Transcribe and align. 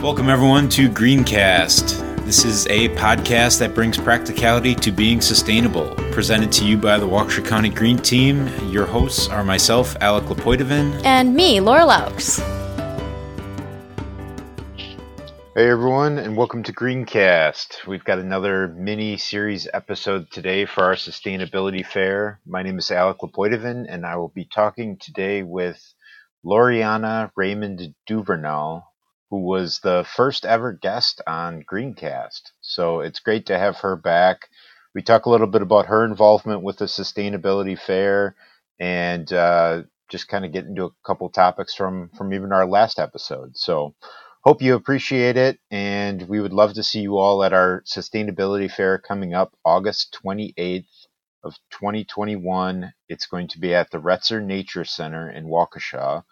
Welcome, 0.00 0.28
everyone, 0.28 0.68
to 0.70 0.88
Greencast. 0.88 2.24
This 2.24 2.44
is 2.44 2.68
a 2.68 2.88
podcast 2.90 3.58
that 3.58 3.74
brings 3.74 3.98
practicality 3.98 4.76
to 4.76 4.92
being 4.92 5.20
sustainable, 5.20 5.92
presented 6.12 6.52
to 6.52 6.64
you 6.64 6.76
by 6.78 6.98
the 6.98 7.06
Waukesha 7.06 7.44
County 7.44 7.68
Green 7.68 7.98
Team. 7.98 8.46
Your 8.70 8.86
hosts 8.86 9.26
are 9.26 9.42
myself, 9.42 9.96
Alec 10.00 10.26
Lapoitovan, 10.26 11.04
and 11.04 11.34
me, 11.34 11.58
Laura 11.58 11.84
Laux. 11.84 12.38
Hey 15.56 15.68
everyone, 15.68 16.18
and 16.18 16.36
welcome 16.36 16.62
to 16.62 16.72
Greencast. 16.72 17.84
We've 17.88 18.04
got 18.04 18.20
another 18.20 18.68
mini 18.68 19.16
series 19.16 19.66
episode 19.74 20.30
today 20.30 20.64
for 20.64 20.84
our 20.84 20.94
sustainability 20.94 21.84
fair. 21.84 22.38
My 22.46 22.62
name 22.62 22.78
is 22.78 22.92
Alec 22.92 23.18
Lapoitovan, 23.18 23.86
and 23.88 24.06
I 24.06 24.14
will 24.14 24.28
be 24.28 24.44
talking 24.44 24.96
today 24.96 25.42
with 25.42 25.82
Loriana 26.46 27.32
Raymond 27.34 27.94
Duvernal, 28.06 28.87
who 29.30 29.40
was 29.40 29.80
the 29.80 30.06
first 30.16 30.44
ever 30.44 30.72
guest 30.72 31.20
on 31.26 31.62
Greencast. 31.70 32.52
So 32.60 33.00
it's 33.00 33.20
great 33.20 33.46
to 33.46 33.58
have 33.58 33.78
her 33.78 33.96
back. 33.96 34.48
We 34.94 35.02
talk 35.02 35.26
a 35.26 35.30
little 35.30 35.46
bit 35.46 35.62
about 35.62 35.86
her 35.86 36.04
involvement 36.04 36.62
with 36.62 36.78
the 36.78 36.86
sustainability 36.86 37.78
fair, 37.78 38.34
and 38.80 39.30
uh, 39.32 39.82
just 40.08 40.28
kind 40.28 40.44
of 40.44 40.52
get 40.52 40.64
into 40.64 40.84
a 40.86 40.90
couple 41.04 41.28
topics 41.28 41.74
from 41.74 42.10
from 42.16 42.32
even 42.32 42.52
our 42.52 42.66
last 42.66 42.98
episode. 42.98 43.56
So 43.56 43.94
hope 44.42 44.62
you 44.62 44.74
appreciate 44.74 45.36
it. 45.36 45.58
And 45.70 46.22
we 46.28 46.40
would 46.40 46.52
love 46.52 46.74
to 46.74 46.82
see 46.82 47.00
you 47.00 47.18
all 47.18 47.44
at 47.44 47.52
our 47.52 47.82
sustainability 47.86 48.70
fair 48.70 48.98
coming 48.98 49.34
up 49.34 49.54
August 49.64 50.18
28th 50.24 50.86
of 51.44 51.54
2021. 51.70 52.92
It's 53.08 53.26
going 53.26 53.48
to 53.48 53.58
be 53.58 53.74
at 53.74 53.90
the 53.90 54.00
Retzer 54.00 54.42
Nature 54.42 54.84
Center 54.84 55.30
in 55.30 55.46
Waukesha. 55.46 56.24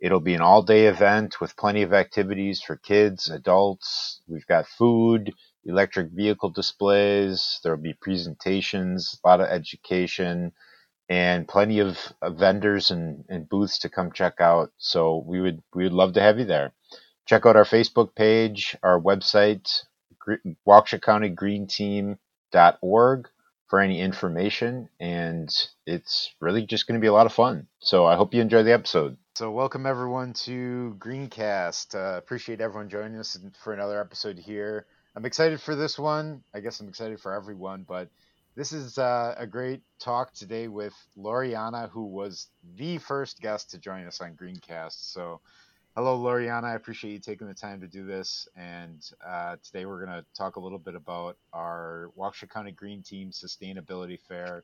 It'll 0.00 0.20
be 0.20 0.34
an 0.34 0.40
all 0.42 0.62
day 0.62 0.86
event 0.86 1.40
with 1.40 1.56
plenty 1.56 1.82
of 1.82 1.92
activities 1.92 2.62
for 2.62 2.76
kids, 2.76 3.28
adults. 3.30 4.20
We've 4.28 4.46
got 4.46 4.66
food, 4.66 5.32
electric 5.64 6.10
vehicle 6.10 6.50
displays. 6.50 7.60
There'll 7.62 7.80
be 7.80 7.94
presentations, 7.94 9.18
a 9.24 9.28
lot 9.28 9.40
of 9.40 9.48
education, 9.48 10.52
and 11.08 11.48
plenty 11.48 11.80
of, 11.80 11.98
vendors 12.24 12.90
and, 12.90 13.24
and 13.28 13.48
booths 13.48 13.78
to 13.80 13.88
come 13.88 14.12
check 14.12 14.40
out. 14.40 14.72
So 14.78 15.24
we 15.26 15.40
would 15.40 15.62
we 15.74 15.84
would 15.84 15.92
love 15.92 16.12
to 16.14 16.20
have 16.22 16.38
you 16.38 16.44
there 16.44 16.72
check 17.28 17.44
out 17.44 17.56
our 17.56 17.64
Facebook 17.64 18.14
page, 18.14 18.76
our 18.82 19.00
website, 19.00 19.82
Waukesha 20.66 21.00
County 21.00 21.28
Green 21.28 21.66
Team.org 21.66 23.28
for 23.68 23.80
any 23.80 24.00
information. 24.00 24.88
And 24.98 25.54
it's 25.86 26.34
really 26.40 26.66
just 26.66 26.86
going 26.86 26.98
to 26.98 27.04
be 27.04 27.08
a 27.08 27.12
lot 27.12 27.26
of 27.26 27.32
fun. 27.32 27.68
So 27.80 28.06
I 28.06 28.16
hope 28.16 28.34
you 28.34 28.40
enjoy 28.40 28.62
the 28.62 28.72
episode. 28.72 29.16
So, 29.38 29.52
welcome 29.52 29.86
everyone 29.86 30.32
to 30.32 30.96
Greencast. 30.98 31.94
Uh, 31.94 32.18
appreciate 32.18 32.60
everyone 32.60 32.88
joining 32.88 33.20
us 33.20 33.38
for 33.62 33.72
another 33.72 34.00
episode 34.00 34.36
here. 34.36 34.86
I'm 35.14 35.24
excited 35.24 35.60
for 35.60 35.76
this 35.76 35.96
one. 35.96 36.42
I 36.52 36.58
guess 36.58 36.80
I'm 36.80 36.88
excited 36.88 37.20
for 37.20 37.32
everyone, 37.32 37.84
but 37.86 38.08
this 38.56 38.72
is 38.72 38.98
uh, 38.98 39.36
a 39.38 39.46
great 39.46 39.82
talk 40.00 40.32
today 40.32 40.66
with 40.66 40.94
Loriana, 41.16 41.88
who 41.88 42.06
was 42.06 42.48
the 42.76 42.98
first 42.98 43.40
guest 43.40 43.70
to 43.70 43.78
join 43.78 44.06
us 44.08 44.20
on 44.20 44.34
Greencast. 44.34 45.12
So, 45.12 45.40
Hello, 45.98 46.16
Loriana. 46.16 46.62
I 46.62 46.74
appreciate 46.76 47.10
you 47.10 47.18
taking 47.18 47.48
the 47.48 47.54
time 47.54 47.80
to 47.80 47.88
do 47.88 48.06
this. 48.06 48.46
And 48.54 49.04
uh, 49.26 49.56
today 49.64 49.84
we're 49.84 50.06
going 50.06 50.16
to 50.16 50.24
talk 50.32 50.54
a 50.54 50.60
little 50.60 50.78
bit 50.78 50.94
about 50.94 51.36
our 51.52 52.12
Waukesha 52.16 52.48
County 52.48 52.70
Green 52.70 53.02
Team 53.02 53.32
Sustainability 53.32 54.20
Fair 54.28 54.62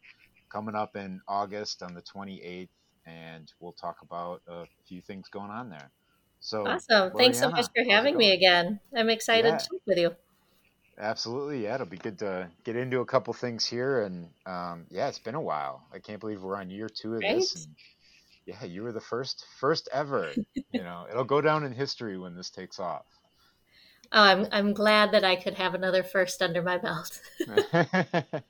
coming 0.48 0.76
up 0.76 0.94
in 0.94 1.20
August 1.26 1.82
on 1.82 1.92
the 1.92 2.02
28th. 2.02 2.68
And 3.04 3.52
we'll 3.58 3.72
talk 3.72 3.96
about 4.00 4.42
a 4.46 4.66
few 4.86 5.00
things 5.00 5.28
going 5.28 5.50
on 5.50 5.70
there. 5.70 5.90
So 6.38 6.68
awesome. 6.68 7.10
Loriana, 7.10 7.18
Thanks 7.18 7.40
so 7.40 7.50
much 7.50 7.66
for 7.74 7.82
having 7.82 8.16
me 8.16 8.30
again. 8.30 8.78
I'm 8.96 9.10
excited 9.10 9.48
yeah. 9.48 9.58
to 9.58 9.68
talk 9.68 9.80
with 9.86 9.98
you. 9.98 10.14
Absolutely. 10.96 11.64
Yeah, 11.64 11.74
it'll 11.74 11.86
be 11.86 11.96
good 11.96 12.20
to 12.20 12.48
get 12.62 12.76
into 12.76 13.00
a 13.00 13.04
couple 13.04 13.34
things 13.34 13.66
here. 13.66 14.02
And 14.02 14.28
um, 14.46 14.86
yeah, 14.88 15.08
it's 15.08 15.18
been 15.18 15.34
a 15.34 15.42
while. 15.42 15.82
I 15.92 15.98
can't 15.98 16.20
believe 16.20 16.42
we're 16.42 16.56
on 16.56 16.70
year 16.70 16.88
two 16.88 17.14
of 17.14 17.22
right? 17.22 17.40
this. 17.40 17.56
And, 17.56 17.74
yeah, 18.46 18.64
you 18.64 18.82
were 18.82 18.92
the 18.92 19.00
first 19.00 19.44
first 19.58 19.88
ever. 19.92 20.32
you 20.54 20.82
know, 20.82 21.06
it'll 21.10 21.24
go 21.24 21.40
down 21.40 21.64
in 21.64 21.72
history 21.72 22.18
when 22.18 22.34
this 22.34 22.50
takes 22.50 22.78
off. 22.78 23.06
Oh, 24.12 24.22
I'm 24.22 24.46
I'm 24.52 24.74
glad 24.74 25.12
that 25.12 25.24
I 25.24 25.36
could 25.36 25.54
have 25.54 25.74
another 25.74 26.02
first 26.02 26.42
under 26.42 26.62
my 26.62 26.78
belt. 26.78 27.20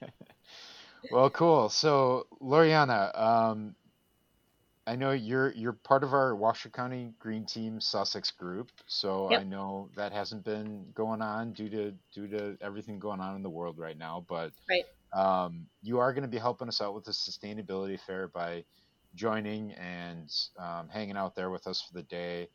well, 1.11 1.31
cool. 1.31 1.69
So, 1.69 2.27
Loriana, 2.43 3.19
um, 3.19 3.75
I 4.87 4.97
know 4.97 5.13
you're 5.13 5.53
you're 5.53 5.73
part 5.73 6.05
of 6.05 6.13
our 6.13 6.33
Waukesha 6.33 6.73
County 6.73 7.15
Green 7.19 7.47
Team 7.47 7.81
Sussex 7.81 8.31
group, 8.31 8.71
so 8.87 9.31
yep. 9.31 9.41
I 9.41 9.45
know 9.45 9.89
that 9.97 10.13
hasn't 10.13 10.45
been 10.45 10.85
going 10.95 11.23
on 11.23 11.53
due 11.53 11.71
to 11.71 11.95
due 12.13 12.29
to 12.29 12.59
everything 12.61 12.99
going 12.99 13.21
on 13.21 13.37
in 13.37 13.43
the 13.43 13.51
world 13.51 13.79
right 13.79 13.97
now. 13.97 14.25
But 14.29 14.53
right. 14.69 14.85
um, 15.15 15.67
you 15.83 15.99
are 16.01 16.13
going 16.13 16.23
to 16.23 16.29
be 16.29 16.39
helping 16.39 16.69
us 16.69 16.83
out 16.83 16.95
with 16.95 17.05
the 17.05 17.13
sustainability 17.13 17.99
fair 17.99 18.29
by 18.29 18.65
joining 19.15 19.73
and 19.73 20.33
um, 20.59 20.89
hanging 20.89 21.17
out 21.17 21.35
there 21.35 21.51
with 21.51 21.67
us 21.67 21.83
for 21.83 21.95
the 21.95 22.03
day. 22.03 22.49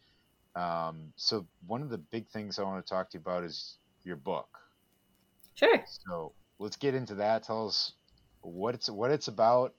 Um, 0.55 1.13
so 1.15 1.45
one 1.67 1.81
of 1.81 1.89
the 1.89 1.97
big 1.97 2.27
things 2.27 2.59
I 2.59 2.63
want 2.63 2.85
to 2.85 2.89
talk 2.89 3.09
to 3.11 3.17
you 3.17 3.21
about 3.21 3.43
is 3.43 3.77
your 4.03 4.15
book. 4.15 4.47
Sure. 5.55 5.83
So 6.05 6.33
let's 6.57 6.75
get 6.75 6.95
into 6.95 7.15
that. 7.15 7.43
Tell 7.43 7.67
us 7.67 7.93
what 8.41 8.75
it's 8.75 8.89
what 8.89 9.11
it's 9.11 9.27
about, 9.27 9.73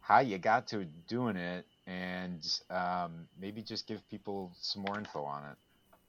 how 0.00 0.20
you 0.20 0.38
got 0.38 0.66
to 0.68 0.84
doing 1.08 1.36
it, 1.36 1.66
and 1.86 2.46
um, 2.70 3.26
maybe 3.40 3.62
just 3.62 3.86
give 3.86 4.06
people 4.08 4.52
some 4.60 4.82
more 4.82 4.98
info 4.98 5.22
on 5.24 5.44
it. 5.44 5.56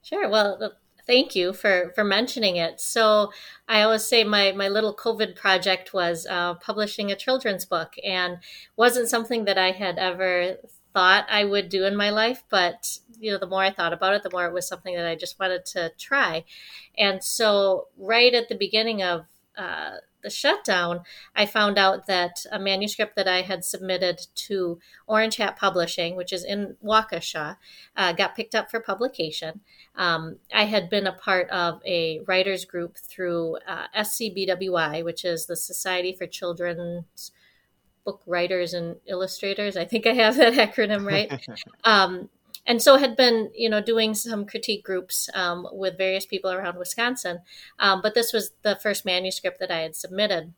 Sure. 0.04 0.30
Well, 0.30 0.74
thank 1.08 1.36
you 1.36 1.54
for 1.54 1.92
for 1.96 2.04
mentioning 2.04 2.58
it. 2.58 2.80
So 2.80 3.32
I 3.68 3.82
always 3.82 4.04
say 4.04 4.24
my 4.24 4.52
my 4.52 4.68
little 4.68 4.96
COVID 4.96 5.36
project 5.36 5.94
was 5.94 6.28
uh, 6.30 6.56
publishing 6.56 7.12
a 7.12 7.16
children's 7.16 7.66
book, 7.66 7.94
and 8.04 8.38
wasn't 8.76 9.10
something 9.10 9.46
that 9.46 9.58
I 9.58 9.72
had 9.72 9.98
ever 9.98 10.58
thought 10.94 11.28
I 11.30 11.44
would 11.44 11.70
do 11.70 11.86
in 11.86 11.96
my 11.96 12.10
life, 12.10 12.44
but 12.50 12.98
you 13.20 13.32
know, 13.32 13.38
the 13.38 13.48
more 13.48 13.62
I 13.62 13.72
thought 13.72 13.94
about 13.94 14.14
it, 14.14 14.24
the 14.24 14.32
more 14.32 14.46
it 14.48 14.54
was 14.54 14.68
something 14.68 14.96
that 14.96 15.08
I 15.08 15.16
just 15.16 15.40
wanted 15.40 15.66
to 15.68 15.92
try. 15.98 16.44
And 16.98 17.24
so, 17.24 17.88
right 17.98 18.34
at 18.34 18.50
the 18.50 18.56
beginning 18.56 19.04
of 19.04 19.26
uh, 19.58 19.98
the 20.24 20.30
shutdown, 20.30 21.02
I 21.36 21.46
found 21.46 21.78
out 21.78 22.08
that 22.08 22.46
a 22.52 22.60
manuscript 22.60 23.16
that 23.16 23.28
I 23.28 23.42
had 23.42 23.64
submitted 23.64 24.28
to 24.48 24.80
Orange 25.08 25.38
Hat 25.38 25.58
Publishing, 25.58 26.16
which 26.16 26.34
is 26.34 26.44
in 26.44 26.76
Waukesha, 26.84 27.58
uh, 27.96 28.14
got 28.14 28.36
picked 28.36 28.56
up 28.56 28.70
for 28.70 28.80
publication. 28.80 29.62
Um, 29.96 30.38
I 30.54 30.66
had 30.66 30.90
been 30.90 31.08
a 31.08 31.14
part 31.14 31.50
of 31.50 31.82
a 31.86 32.20
writers 32.28 32.66
group 32.66 32.98
through 32.98 33.58
uh, 33.68 33.88
SCBWI, 33.96 35.04
which 35.04 35.24
is 35.24 35.46
the 35.46 35.56
Society 35.56 36.14
for 36.14 36.28
Children's 36.28 37.32
Book 38.06 38.22
Writers 38.26 38.74
and 38.74 38.98
Illustrators. 39.06 39.78
I 39.78 39.86
think 39.86 40.08
I 40.08 40.14
have 40.14 40.38
that 40.38 40.54
acronym 40.76 41.06
right. 41.06 41.32
um, 41.84 42.30
and 42.68 42.82
so 42.82 42.98
had 42.98 43.16
been 43.16 43.50
you 43.56 43.70
know 43.70 43.82
doing 43.82 44.14
some 44.14 44.46
critique 44.46 44.84
groups 44.84 45.30
um, 45.34 45.68
with 45.72 45.98
various 45.98 46.26
people 46.26 46.52
around 46.52 46.78
wisconsin. 46.78 47.40
Um, 47.80 48.02
but 48.04 48.14
this 48.14 48.34
was 48.34 48.52
the 48.62 48.76
first 48.76 49.06
manuscript 49.06 49.60
that 49.60 49.72
i 49.72 49.80
had 49.80 49.96
submitted. 49.96 50.54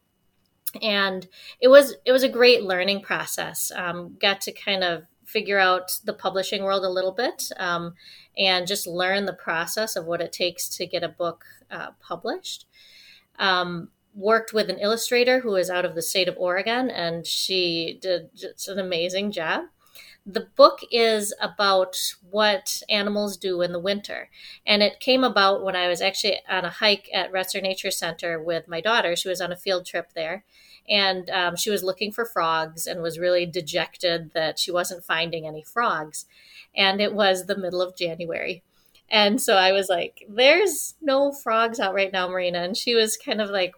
And 0.82 1.28
it 1.62 1.70
was 1.70 1.96
it 2.04 2.12
was 2.12 2.24
a 2.24 2.30
great 2.30 2.64
learning 2.64 3.02
process. 3.02 3.72
Um, 3.74 4.18
got 4.20 4.42
to 4.42 4.52
kind 4.52 4.84
of 4.84 5.04
figure 5.24 5.60
out 5.60 6.00
the 6.04 6.14
publishing 6.14 6.64
world 6.64 6.84
a 6.84 6.90
little 6.90 7.12
bit 7.12 7.52
um, 7.58 7.94
and 8.36 8.66
just 8.66 8.88
learn 8.88 9.26
the 9.26 9.34
process 9.34 9.96
of 9.96 10.06
what 10.06 10.22
it 10.22 10.34
takes 10.34 10.68
to 10.70 10.88
get 10.88 11.04
a 11.04 11.10
book 11.10 11.46
uh, 11.70 11.92
published. 12.02 12.66
Um, 13.38 13.90
worked 14.16 14.54
with 14.54 14.72
an 14.72 14.80
illustrator 14.80 15.42
who 15.42 15.56
is 15.56 15.70
out 15.70 15.86
of 15.86 15.94
the 15.94 16.02
state 16.02 16.28
of 16.28 16.36
oregon 16.38 16.90
and 16.90 17.26
she 17.28 17.98
did 18.02 18.28
just 18.36 18.68
an 18.68 18.80
amazing 18.80 19.32
job 19.32 19.66
the 20.32 20.48
book 20.56 20.82
is 20.92 21.34
about 21.42 21.98
what 22.30 22.84
animals 22.88 23.36
do 23.36 23.62
in 23.62 23.72
the 23.72 23.80
winter. 23.80 24.30
And 24.66 24.84
it 24.84 25.00
came 25.00 25.24
about 25.24 25.64
when 25.64 25.76
I 25.76 25.88
was 25.88 26.02
actually 26.02 26.40
on 26.48 26.66
a 26.66 26.70
hike 26.70 27.10
at 27.12 27.32
Retzer 27.32 27.62
Nature 27.62 27.90
Center 27.90 28.42
with 28.42 28.68
my 28.68 28.80
daughter. 28.80 29.16
She 29.16 29.28
was 29.28 29.42
on 29.42 29.52
a 29.52 29.58
field 29.58 29.88
trip 29.88 30.14
there. 30.14 30.44
And 30.88 31.30
um, 31.32 31.56
she 31.56 31.72
was 31.72 31.84
looking 31.84 32.12
for 32.12 32.26
frogs 32.26 32.86
and 32.86 33.02
was 33.02 33.18
really 33.18 33.46
dejected 33.46 34.32
that 34.34 34.60
she 34.60 34.72
wasn't 34.72 35.04
finding 35.04 35.48
any 35.48 35.64
frogs. 35.64 36.26
And 36.76 37.02
it 37.02 37.14
was 37.14 37.46
the 37.46 37.58
middle 37.58 37.82
of 37.82 37.96
January. 37.96 38.64
And 39.10 39.42
so 39.42 39.56
I 39.56 39.72
was 39.72 39.90
like, 39.90 40.26
there's 40.30 40.94
no 41.02 41.32
frogs 41.32 41.80
out 41.80 41.96
right 41.96 42.14
now, 42.14 42.28
Marina. 42.28 42.60
And 42.60 42.78
she 42.78 42.94
was 42.94 43.18
kind 43.18 43.42
of 43.42 43.50
like, 43.50 43.74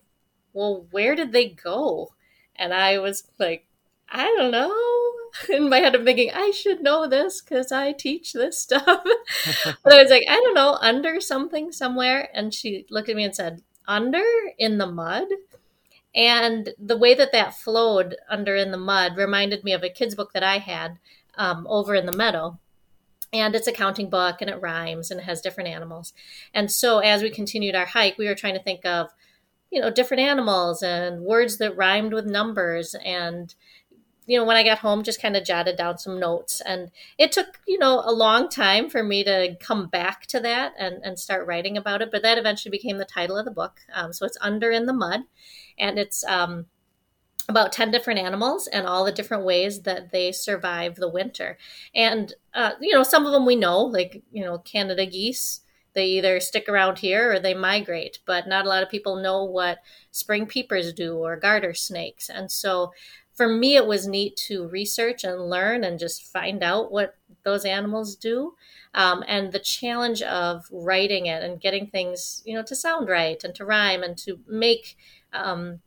well, 0.52 0.86
where 0.92 1.16
did 1.16 1.32
they 1.32 1.48
go? 1.48 2.14
And 2.58 2.74
I 2.74 3.00
was 3.00 3.24
like, 3.40 3.66
I 4.10 4.26
don't 4.38 4.52
know 4.52 5.11
in 5.50 5.70
my 5.70 5.78
head, 5.80 5.96
I'm 5.96 6.06
thinking, 6.06 6.32
I 6.34 6.52
should 6.52 6.82
know 6.82 7.08
this 7.08 7.42
because 7.42 7.72
I 7.72 7.92
teach 7.92 8.34
this 8.34 8.60
stuff. 8.60 8.84
but 9.84 9.94
I 9.94 10.02
was 10.02 10.12
like, 10.12 10.26
I 10.30 10.36
don't 10.36 10.54
know, 10.54 10.78
under 10.82 11.20
something 11.20 11.72
somewhere. 11.72 12.30
And 12.34 12.54
she 12.54 12.86
looked 12.90 13.10
at 13.10 13.16
me 13.16 13.24
and 13.24 13.36
said, 13.36 13.62
Under 13.88 14.24
in 14.58 14.78
the 14.78 14.88
mud? 14.88 15.28
And 16.14 16.74
the 16.78 16.98
way 16.98 17.14
that 17.14 17.32
that 17.32 17.56
flowed 17.56 18.16
under 18.30 18.56
in 18.56 18.72
the 18.72 18.78
mud 18.78 19.16
reminded 19.16 19.64
me 19.64 19.72
of 19.72 19.84
a 19.84 19.90
kid's 19.90 20.16
book 20.16 20.34
that 20.34 20.44
I 20.44 20.58
had 20.58 21.00
um, 21.36 21.66
over 21.70 21.96
in 21.96 22.06
the 22.06 22.12
meadow. 22.12 22.60
and 23.34 23.56
it's 23.56 23.68
a 23.68 23.72
counting 23.72 24.10
book 24.10 24.42
and 24.42 24.50
it 24.50 24.62
rhymes 24.62 25.10
and 25.10 25.20
it 25.22 25.24
has 25.24 25.40
different 25.40 25.70
animals. 25.70 26.14
And 26.54 26.70
so 26.70 27.00
as 27.00 27.22
we 27.24 27.30
continued 27.30 27.76
our 27.76 27.86
hike, 27.86 28.18
we 28.18 28.28
were 28.28 28.36
trying 28.36 28.56
to 28.56 28.64
think 28.64 28.86
of, 28.86 29.12
you 29.72 29.80
know, 29.80 29.90
different 29.90 30.22
animals 30.22 30.84
and 30.84 31.22
words 31.22 31.58
that 31.58 31.78
rhymed 31.78 32.14
with 32.14 32.26
numbers 32.26 32.94
and 33.06 33.56
you 34.32 34.38
know, 34.38 34.46
when 34.46 34.56
I 34.56 34.64
got 34.64 34.78
home, 34.78 35.04
just 35.04 35.22
kind 35.22 35.36
of 35.36 35.44
jotted 35.44 35.76
down 35.76 35.98
some 35.98 36.18
notes. 36.18 36.62
And 36.62 36.90
it 37.18 37.34
took, 37.34 37.60
you 37.68 37.78
know, 37.78 38.02
a 38.06 38.14
long 38.14 38.48
time 38.48 38.90
for 38.90 39.04
me 39.04 39.26
to 39.26 39.58
come 39.60 39.88
back 39.88 40.26
to 40.28 40.40
that 40.40 40.72
and, 40.80 41.04
and 41.04 41.20
start 41.20 41.46
writing 41.46 41.76
about 41.76 42.02
it. 42.02 42.12
But 42.14 42.22
that 42.22 42.38
eventually 42.38 42.72
became 42.72 42.98
the 42.98 43.04
title 43.04 43.38
of 43.38 43.44
the 43.44 43.52
book. 43.52 43.82
Um, 43.94 44.14
so 44.14 44.26
it's 44.26 44.38
Under 44.40 44.72
in 44.72 44.86
the 44.86 44.94
Mud. 44.94 45.24
And 45.78 46.00
it's 46.00 46.24
um, 46.24 46.68
about 47.50 47.74
10 47.74 47.92
different 47.92 48.22
animals 48.22 48.68
and 48.68 48.88
all 48.88 49.04
the 49.04 49.12
different 49.12 49.44
ways 49.44 49.82
that 49.82 50.14
they 50.14 50.32
survive 50.32 50.96
the 50.96 51.10
winter. 51.10 51.58
And, 51.94 52.34
uh, 52.54 52.72
you 52.80 52.94
know, 52.94 53.04
some 53.04 53.26
of 53.26 53.34
them 53.34 53.46
we 53.46 53.58
know, 53.58 53.82
like, 53.82 54.24
you 54.32 54.46
know, 54.46 54.60
Canada 54.60 55.06
geese. 55.06 55.60
They 55.94 56.06
either 56.06 56.40
stick 56.40 56.70
around 56.70 57.00
here 57.00 57.34
or 57.34 57.40
they 57.42 57.54
migrate, 57.54 58.20
but 58.26 58.48
not 58.48 58.66
a 58.66 58.70
lot 58.70 58.82
of 58.82 58.90
people 58.90 59.18
know 59.18 59.44
what 59.44 59.80
spring 60.10 60.46
peepers 60.46 60.94
do 60.94 61.18
or 61.18 61.36
garter 61.36 61.74
snakes. 61.74 62.30
And 62.30 62.50
so 62.50 62.94
for 63.34 63.48
me, 63.48 63.76
it 63.76 63.88
was 63.88 64.08
neat 64.08 64.36
to 64.48 64.68
research 64.68 65.24
and 65.24 65.50
learn 65.50 65.84
and 65.84 66.00
just 66.00 66.32
find 66.32 66.64
out 66.64 66.92
what 66.92 67.16
those 67.44 67.66
animals 67.66 68.16
do. 68.16 68.56
Um, 68.94 69.24
and 69.28 69.52
the 69.52 69.60
challenge 69.60 70.22
of 70.22 70.66
writing 70.72 71.26
it 71.26 71.44
and 71.44 71.62
getting 71.62 71.88
things, 71.88 72.44
you 72.46 72.54
know, 72.54 72.64
to 72.64 72.76
sound 72.76 73.08
right 73.08 73.42
and 73.44 73.56
to 73.56 73.66
rhyme 73.66 74.04
and 74.04 74.18
to 74.20 74.40
make 74.48 74.98
um, 75.32 75.80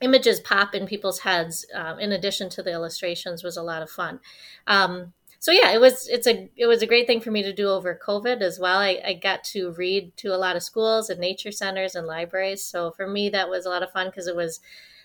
images 0.00 0.40
pop 0.40 0.74
in 0.74 0.86
people's 0.86 1.20
heads, 1.20 1.64
uh, 1.74 1.96
in 2.00 2.12
addition 2.12 2.50
to 2.50 2.62
the 2.62 2.72
illustrations, 2.72 3.44
was 3.44 3.56
a 3.56 3.62
lot 3.62 3.82
of 3.82 3.90
fun. 3.90 4.20
Um, 4.66 5.12
so 5.38 5.52
yeah, 5.52 5.72
it 5.72 5.80
was 5.80 6.08
it's 6.08 6.26
a 6.26 6.48
it 6.56 6.66
was 6.66 6.80
a 6.80 6.86
great 6.86 7.06
thing 7.06 7.20
for 7.20 7.30
me 7.30 7.42
to 7.42 7.52
do 7.52 7.68
over 7.68 8.00
COVID 8.02 8.40
as 8.40 8.58
well. 8.58 8.78
I, 8.78 9.00
I 9.04 9.12
got 9.12 9.44
to 9.52 9.72
read 9.72 10.16
to 10.16 10.34
a 10.34 10.38
lot 10.38 10.56
of 10.56 10.62
schools 10.62 11.10
and 11.10 11.20
nature 11.20 11.52
centers 11.52 11.94
and 11.94 12.06
libraries. 12.06 12.64
So 12.64 12.92
for 12.92 13.06
me, 13.06 13.28
that 13.28 13.50
was 13.50 13.66
a 13.66 13.68
lot 13.68 13.82
of 13.82 13.92
fun 13.92 14.06
because 14.06 14.26
it 14.26 14.34
was 14.34 14.60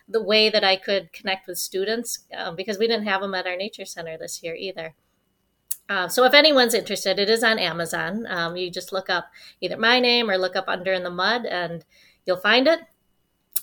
the 0.10 0.22
way 0.22 0.50
that 0.50 0.64
I 0.64 0.76
could 0.76 1.14
connect 1.14 1.48
with 1.48 1.58
students 1.60 2.20
um, 2.36 2.56
because 2.56 2.80
we 2.80 2.88
didn't 2.88 3.06
have 3.06 3.22
them 3.22 3.36
at 3.36 3.46
our 3.46 3.56
nature 3.56 3.86
center 3.86 4.18
this 4.18 4.42
year 4.42 4.56
either. 4.56 4.96
Uh, 5.88 6.08
so 6.08 6.24
if 6.24 6.34
anyone's 6.34 6.74
interested, 6.74 7.18
it 7.18 7.30
is 7.30 7.44
on 7.44 7.58
Amazon. 7.58 8.26
Um, 8.28 8.56
you 8.56 8.70
just 8.70 8.92
look 8.92 9.10
up 9.10 9.32
either 9.62 9.78
my 9.78 10.00
name 10.00 10.30
or 10.30 10.38
look 10.38 10.56
up 10.56 10.66
Under 10.68 10.94
in 10.94 11.04
the 11.04 11.10
Mud 11.10 11.46
and 11.46 11.86
you'll 12.26 12.38
find 12.38 12.68
it. 12.68 12.82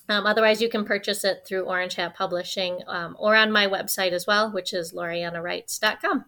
Um, 0.09 0.25
otherwise, 0.27 0.63
you 0.63 0.69
can 0.69 0.85
purchase 0.85 1.25
it 1.25 1.45
through 1.47 1.63
Orange 1.63 1.95
Hat 1.95 2.15
Publishing 2.17 2.81
um, 2.87 3.17
or 3.19 3.35
on 3.35 3.51
my 3.51 3.67
website 3.67 4.13
as 4.13 4.27
well, 4.27 4.53
which 4.53 4.73
is 4.73 4.93
loriannawrites.com. 4.93 6.25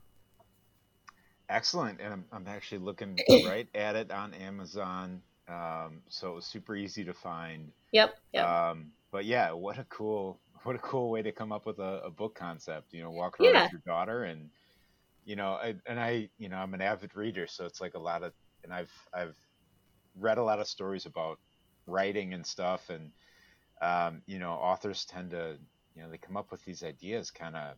Excellent. 1.49 2.01
And 2.01 2.13
I'm, 2.13 2.25
I'm 2.33 2.47
actually 2.49 2.79
looking 2.79 3.19
right 3.45 3.69
at 3.75 3.97
it 3.97 4.11
on 4.11 4.35
Amazon. 4.35 5.23
Um, 5.49 6.03
so 6.09 6.33
it 6.33 6.35
was 6.35 6.47
super 6.47 6.77
easy 6.77 7.05
to 7.05 7.15
find. 7.15 7.71
Yep. 7.93 8.15
yep. 8.33 8.77
But 9.11 9.25
yeah, 9.25 9.53
what 9.53 9.79
a 9.79 9.85
cool 9.85 10.41
what 10.65 10.77
a 10.77 10.81
cool 10.81 11.11
way 11.11 11.23
to 11.23 11.33
come 11.33 11.53
up 11.53 11.67
with 11.67 11.79
a, 11.79 12.03
a 12.05 12.11
book 12.11 12.35
concept. 12.35 12.93
You 12.93 13.03
know, 13.03 13.11
walk 13.11 13.41
around 13.41 13.55
yeah. 13.55 13.63
with 13.65 13.73
your 13.73 13.83
daughter, 13.87 14.25
and 14.25 14.51
you 15.25 15.37
know, 15.37 15.53
I, 15.53 15.75
and 15.87 16.01
I, 16.01 16.31
you 16.39 16.49
know, 16.49 16.57
I'm 16.57 16.75
an 16.75 16.81
avid 16.81 17.15
reader, 17.15 17.47
so 17.47 17.67
it's 17.67 17.81
like 17.81 17.95
a 17.95 17.99
lot 17.99 18.23
of, 18.23 18.33
and 18.65 18.73
I've 18.73 18.93
I've 19.13 19.37
read 20.19 20.39
a 20.39 20.43
lot 20.43 20.59
of 20.59 20.67
stories 20.67 21.07
about 21.07 21.39
writing 21.87 22.35
and 22.35 22.47
stuff, 22.47 22.91
and 22.91 23.11
um, 23.81 24.23
you 24.27 24.39
know, 24.39 24.53
authors 24.53 25.05
tend 25.05 25.31
to, 25.31 25.57
you 25.95 26.03
know, 26.03 26.11
they 26.11 26.19
come 26.19 26.37
up 26.37 26.51
with 26.51 26.65
these 26.65 26.83
ideas 26.83 27.31
kind 27.31 27.57
of 27.57 27.77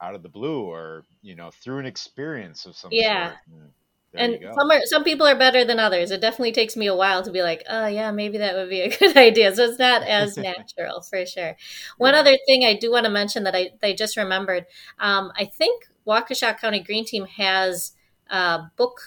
out 0.00 0.14
of 0.14 0.22
the 0.22 0.28
blue, 0.28 0.62
or 0.62 1.04
you 1.22 1.34
know, 1.34 1.50
through 1.50 1.78
an 1.78 1.86
experience 1.86 2.64
of 2.66 2.76
some 2.76 2.90
yeah. 2.92 3.28
sort. 3.28 3.38
And, 3.50 3.70
there 4.12 4.24
and 4.24 4.54
some 4.54 4.70
are 4.70 4.80
some 4.84 5.04
people 5.04 5.26
are 5.26 5.36
better 5.36 5.64
than 5.64 5.78
others. 5.78 6.10
It 6.10 6.20
definitely 6.20 6.52
takes 6.52 6.76
me 6.76 6.86
a 6.86 6.94
while 6.94 7.22
to 7.22 7.30
be 7.30 7.42
like, 7.42 7.62
oh 7.68 7.86
yeah, 7.86 8.10
maybe 8.10 8.38
that 8.38 8.54
would 8.54 8.70
be 8.70 8.80
a 8.80 8.96
good 8.98 9.16
idea. 9.16 9.54
So 9.54 9.64
it's 9.64 9.78
not 9.78 10.02
as 10.02 10.36
natural 10.36 11.02
for 11.02 11.26
sure. 11.26 11.56
One 11.98 12.14
yeah. 12.14 12.20
other 12.20 12.38
thing 12.46 12.64
I 12.64 12.74
do 12.74 12.90
want 12.90 13.04
to 13.04 13.10
mention 13.10 13.44
that 13.44 13.54
I, 13.54 13.70
I 13.82 13.92
just 13.92 14.16
remembered, 14.16 14.66
um, 14.98 15.32
I 15.36 15.44
think 15.44 15.84
Waukesha 16.06 16.58
County 16.58 16.80
Green 16.80 17.04
Team 17.04 17.26
has 17.26 17.92
a 18.30 18.70
book 18.76 19.00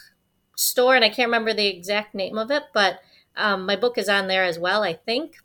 store, 0.56 0.94
and 0.94 1.04
I 1.04 1.08
can't 1.08 1.28
remember 1.28 1.52
the 1.52 1.66
exact 1.66 2.14
name 2.14 2.38
of 2.38 2.50
it, 2.50 2.64
but 2.72 3.00
um, 3.36 3.66
my 3.66 3.76
book 3.76 3.98
is 3.98 4.08
on 4.08 4.28
there 4.28 4.44
as 4.44 4.58
well, 4.58 4.82
I 4.82 4.94
think. 4.94 5.36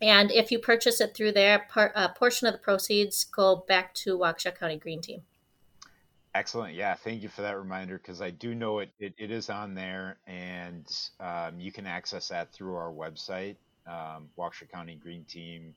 And 0.00 0.30
if 0.32 0.50
you 0.50 0.58
purchase 0.58 1.00
it 1.00 1.14
through 1.14 1.32
there, 1.32 1.66
part, 1.70 1.92
a 1.94 2.08
portion 2.08 2.46
of 2.46 2.52
the 2.52 2.58
proceeds 2.58 3.24
go 3.24 3.64
back 3.68 3.94
to 3.94 4.18
Waukesha 4.18 4.58
County 4.58 4.76
Green 4.76 5.00
Team. 5.00 5.22
Excellent. 6.34 6.74
Yeah, 6.74 6.94
thank 6.94 7.22
you 7.22 7.28
for 7.28 7.42
that 7.42 7.56
reminder 7.56 7.96
because 7.96 8.20
I 8.20 8.30
do 8.30 8.56
know 8.56 8.80
it, 8.80 8.90
it, 8.98 9.14
it 9.18 9.30
is 9.30 9.50
on 9.50 9.74
there 9.74 10.18
and 10.26 10.84
um, 11.20 11.60
you 11.60 11.70
can 11.70 11.86
access 11.86 12.28
that 12.28 12.52
through 12.52 12.74
our 12.74 12.92
website, 12.92 13.54
um, 13.86 14.28
Waukesha 14.36 14.68
County 14.68 14.96
Green 14.96 15.24
Team.org. 15.24 15.70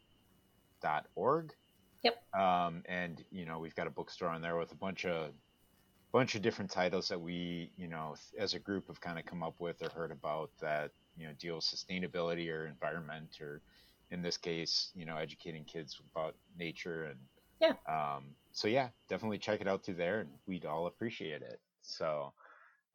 Yep. 2.03 2.23
Um, 2.39 2.83
and 2.85 3.23
you 3.31 3.45
know 3.45 3.59
we've 3.59 3.75
got 3.75 3.85
a 3.87 3.91
bookstore 3.91 4.29
on 4.29 4.41
there 4.41 4.57
with 4.57 4.71
a 4.71 4.75
bunch 4.75 5.05
of 5.05 5.31
bunch 6.11 6.35
of 6.35 6.41
different 6.41 6.71
titles 6.71 7.07
that 7.09 7.19
we 7.19 7.71
you 7.75 7.87
know 7.87 8.15
as 8.37 8.53
a 8.53 8.59
group 8.59 8.87
have 8.87 9.01
kind 9.01 9.19
of 9.19 9.25
come 9.25 9.43
up 9.43 9.55
with 9.59 9.81
or 9.81 9.89
heard 9.89 10.11
about 10.11 10.49
that 10.61 10.91
you 11.17 11.27
know 11.27 11.33
deal 11.39 11.55
with 11.55 11.65
sustainability 11.65 12.49
or 12.51 12.67
environment 12.67 13.41
or 13.41 13.61
in 14.11 14.21
this 14.21 14.37
case 14.37 14.91
you 14.95 15.05
know 15.05 15.17
educating 15.17 15.63
kids 15.65 15.99
about 16.13 16.35
nature 16.57 17.05
and 17.05 17.19
yeah. 17.59 17.73
Um, 17.87 18.35
so 18.57 18.67
yeah, 18.67 18.87
definitely 19.07 19.37
check 19.37 19.61
it 19.61 19.67
out 19.67 19.85
through 19.85 19.93
there, 19.93 20.21
and 20.21 20.29
we'd 20.47 20.65
all 20.65 20.87
appreciate 20.87 21.43
it. 21.43 21.59
So, 21.83 22.33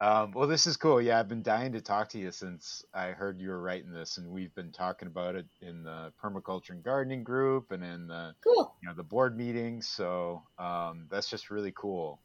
um, 0.01 0.33
well, 0.33 0.45
this 0.45 0.67
is 0.67 0.75
cool. 0.75 1.01
Yeah, 1.01 1.17
I've 1.17 1.29
been 1.29 1.41
dying 1.41 1.71
to 1.71 1.79
talk 1.79 2.09
to 2.09 2.19
you 2.19 2.33
since 2.33 2.83
I 2.93 3.11
heard 3.11 3.39
you 3.39 3.47
were 3.47 3.61
writing 3.61 3.93
this, 3.93 4.17
and 4.17 4.29
we've 4.29 4.53
been 4.55 4.73
talking 4.73 5.07
about 5.07 5.35
it 5.35 5.45
in 5.61 5.83
the 5.83 6.11
permaculture 6.21 6.71
and 6.71 6.83
gardening 6.83 7.23
group 7.23 7.71
and 7.71 7.81
in 7.81 8.07
the 8.07 8.35
cool. 8.43 8.75
you 8.81 8.89
know 8.89 8.93
the 8.93 9.03
board 9.03 9.37
meetings. 9.37 9.87
So 9.87 10.43
um, 10.59 11.05
that's 11.09 11.29
just 11.29 11.49
really 11.49 11.71
cool 11.73 12.19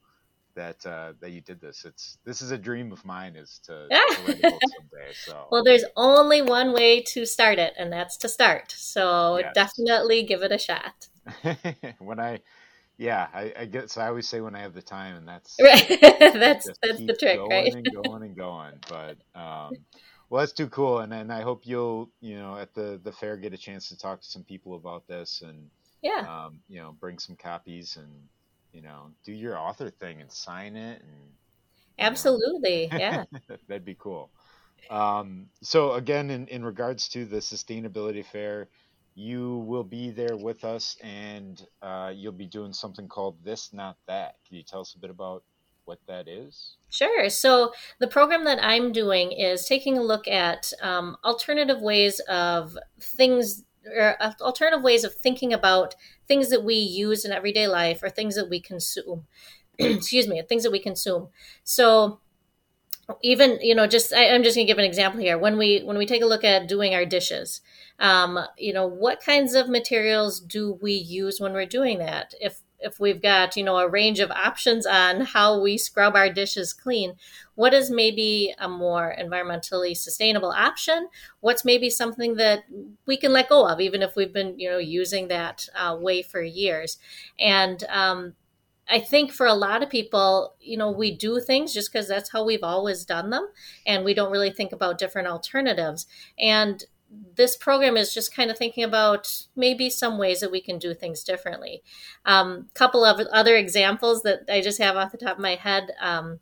that 0.56 0.85
uh, 0.85 1.12
that 1.20 1.31
you 1.31 1.40
did 1.40 1.61
this. 1.61 1.85
It's 1.85 2.19
this 2.25 2.43
is 2.43 2.50
a 2.50 2.58
dream 2.58 2.90
of 2.90 3.05
mine 3.05 3.37
is 3.37 3.61
to, 3.67 3.87
to 3.88 4.23
write 4.26 4.38
a 4.38 4.50
book 4.50 4.61
someday. 4.76 5.12
So 5.14 5.46
well, 5.52 5.62
there's 5.62 5.85
only 5.94 6.43
one 6.43 6.73
way 6.73 7.02
to 7.12 7.25
start 7.25 7.61
it, 7.61 7.75
and 7.79 7.93
that's 7.93 8.17
to 8.17 8.29
start. 8.29 8.73
So 8.73 9.38
yes. 9.38 9.52
definitely 9.55 10.25
give 10.25 10.43
it 10.43 10.50
a 10.50 10.58
shot. 10.58 11.06
when 12.00 12.19
I, 12.19 12.40
yeah, 12.99 13.29
I, 13.33 13.53
I 13.56 13.65
guess 13.67 13.97
I 13.97 14.09
always 14.09 14.29
say 14.29 14.41
when 14.41 14.56
I 14.56 14.61
have 14.61 14.75
the 14.75 14.83
time, 14.83 15.15
and 15.17 15.27
that's 15.27 15.56
right. 15.62 15.87
that's 16.19 16.69
that's 16.83 16.99
the 16.99 17.17
trick, 17.19 17.37
going 17.37 17.50
right? 17.50 17.73
and 17.73 17.87
going 17.95 18.23
and 18.25 18.37
going. 18.37 18.75
But 18.88 19.17
um, 19.40 19.73
well, 20.31 20.40
that's 20.40 20.52
too 20.52 20.69
cool, 20.69 20.99
and 20.99 21.14
and 21.14 21.33
I 21.33 21.43
hope 21.43 21.62
you'll 21.64 22.11
you 22.21 22.37
know 22.37 22.57
at 22.57 22.75
the 22.75 23.00
the 23.02 23.12
fair 23.12 23.37
get 23.37 23.55
a 23.55 23.57
chance 23.57 23.88
to 23.90 23.99
talk 23.99 24.21
to 24.21 24.26
some 24.26 24.43
people 24.43 24.75
about 24.75 25.07
this, 25.07 25.43
and 25.47 25.71
yeah, 26.02 26.26
um, 26.28 26.59
you 26.69 26.81
know, 26.81 26.97
bring 27.00 27.21
some 27.21 27.37
copies 27.37 27.97
and 27.97 28.12
you 28.73 28.83
know 28.83 29.11
do 29.25 29.33
your 29.33 29.57
author 29.57 29.90
thing 29.90 30.21
and 30.21 30.31
sign 30.33 30.75
it 30.75 31.00
and 31.00 31.33
absolutely, 32.00 32.88
know. 32.90 32.99
yeah, 32.99 33.25
that'd 33.69 33.85
be 33.85 33.97
cool. 33.97 34.28
Um, 34.90 35.47
so 35.62 35.93
again, 35.93 36.31
in 36.31 36.49
in 36.49 36.64
regards 36.64 37.09
to 37.11 37.25
the 37.25 37.37
sustainability 37.37 38.25
fair 38.25 38.69
you 39.18 39.64
will 39.66 39.82
be 39.82 40.10
there 40.10 40.37
with 40.37 40.64
us 40.64 40.96
and 41.02 41.66
uh, 41.82 42.12
you'll 42.14 42.30
be 42.30 42.46
doing 42.46 42.72
something 42.72 43.08
called 43.08 43.37
This 43.42 43.72
Not 43.72 43.96
That. 44.06 44.37
Can 44.46 44.56
you 44.56 44.62
tell 44.62 44.80
us 44.80 44.94
a 44.94 44.98
bit 45.00 45.10
about 45.10 45.42
what 45.87 45.98
that 46.06 46.28
is? 46.28 46.76
Sure. 46.88 47.28
So, 47.28 47.72
the 47.98 48.06
program 48.06 48.44
that 48.44 48.62
I'm 48.62 48.92
doing 48.92 49.32
is 49.32 49.66
taking 49.66 49.98
a 49.98 50.02
look 50.02 50.28
at 50.28 50.72
um, 50.80 51.16
alternative 51.25 51.80
ways 51.80 52.20
of 52.28 52.78
things, 53.00 53.64
or 53.92 54.22
uh, 54.22 54.34
alternative 54.40 54.84
ways 54.84 55.02
of 55.02 55.14
thinking 55.16 55.52
about 55.52 55.96
things 56.28 56.48
that 56.50 56.62
we 56.62 56.75
use 56.75 57.25
in 57.25 57.32
everyday 57.32 57.66
life 57.66 58.04
or 58.04 58.10
things 58.10 58.37
that 58.37 58.48
we 58.48 58.60
consume. 58.60 59.26
Excuse 59.80 60.28
me, 60.28 60.40
things 60.48 60.62
that 60.62 60.72
we 60.72 60.78
consume. 60.78 61.28
So, 61.64 62.20
even 63.23 63.59
you 63.62 63.75
know 63.75 63.87
just 63.87 64.12
I, 64.12 64.25
am 64.25 64.43
just 64.43 64.57
going 64.57 64.67
to 64.67 64.71
give 64.71 64.79
an 64.79 64.85
example 64.85 65.21
here. 65.21 65.38
When 65.38 65.59
we 65.59 65.81
when 65.81 65.99
we 65.99 66.07
take 66.07 66.23
a 66.23 66.27
look 66.27 66.45
at 66.45 66.69
doing 66.69 66.95
our 66.95 67.05
dishes 67.05 67.61
um, 67.99 68.38
you 68.57 68.73
know 68.73 68.87
what 68.87 69.21
kinds 69.21 69.55
of 69.55 69.69
materials 69.69 70.41
do 70.41 70.79
we 70.81 70.93
use 70.93 71.41
when 71.41 71.53
we're 71.53 71.67
doing 71.67 71.99
that? 71.99 72.35
If 72.41 72.61
if 72.81 73.00
we've 73.00 73.21
got 73.21 73.57
you 73.57 73.65
know 73.65 73.79
a 73.79 73.88
range 73.88 74.21
of 74.21 74.31
options 74.31 74.87
on 74.87 75.23
how 75.23 75.61
we 75.61 75.77
scrub 75.77 76.15
our 76.15 76.31
dishes 76.31 76.73
clean 76.73 77.15
what 77.57 77.75
is 77.75 77.91
maybe 77.91 78.55
a 78.61 78.69
more 78.69 79.17
environmentally 79.21 79.97
sustainable 79.97 80.53
option? 80.53 81.09
What's 81.41 81.65
maybe 81.65 81.91
something 81.91 82.37
that 82.37 82.62
we 83.05 83.17
can 83.17 83.33
let 83.33 83.49
go 83.49 83.67
of 83.67 83.81
even 83.81 84.00
if 84.00 84.15
we've 84.15 84.33
been 84.33 84.57
you 84.61 84.71
know 84.71 84.79
using 84.79 85.27
that 85.29 85.69
uh, 85.75 85.97
way 85.99 86.23
for 86.23 86.41
years? 86.41 86.99
And 87.41 87.83
um, 87.88 88.35
I 88.88 89.00
think 89.00 89.33
for 89.33 89.47
a 89.47 89.54
lot 89.54 89.83
of 89.83 89.90
people, 89.90 90.54
you 90.61 90.76
know, 90.76 90.90
we 90.90 91.14
do 91.14 91.40
things 91.40 91.75
just 91.75 91.92
because 91.92 92.09
that's 92.09 92.30
how 92.30 92.45
we've 92.45 92.62
always 92.62 93.04
done 93.04 93.30
them, 93.30 93.49
and 93.87 94.04
we 94.04 94.14
don't 94.14 94.33
really 94.33 94.50
think 94.50 94.73
about 94.73 94.99
different 94.99 95.28
alternatives. 95.28 96.07
And 96.38 96.85
this 97.11 97.57
program 97.57 97.97
is 97.97 98.12
just 98.12 98.35
kind 98.35 98.50
of 98.50 98.59
thinking 98.59 98.85
about 98.85 99.47
maybe 99.57 99.88
some 99.88 100.18
ways 100.18 100.40
that 100.40 100.50
we 100.50 100.61
can 100.61 100.78
do 100.78 100.95
things 100.95 101.25
differently. 101.25 101.83
A 102.26 102.33
um, 102.33 102.68
couple 102.75 103.04
of 103.04 103.21
other 103.28 103.57
examples 103.57 104.23
that 104.23 104.40
I 104.49 104.61
just 104.61 104.80
have 104.80 104.97
off 104.97 105.12
the 105.12 105.18
top 105.18 105.37
of 105.37 105.42
my 105.42 105.54
head. 105.54 105.92
Um, 106.00 106.40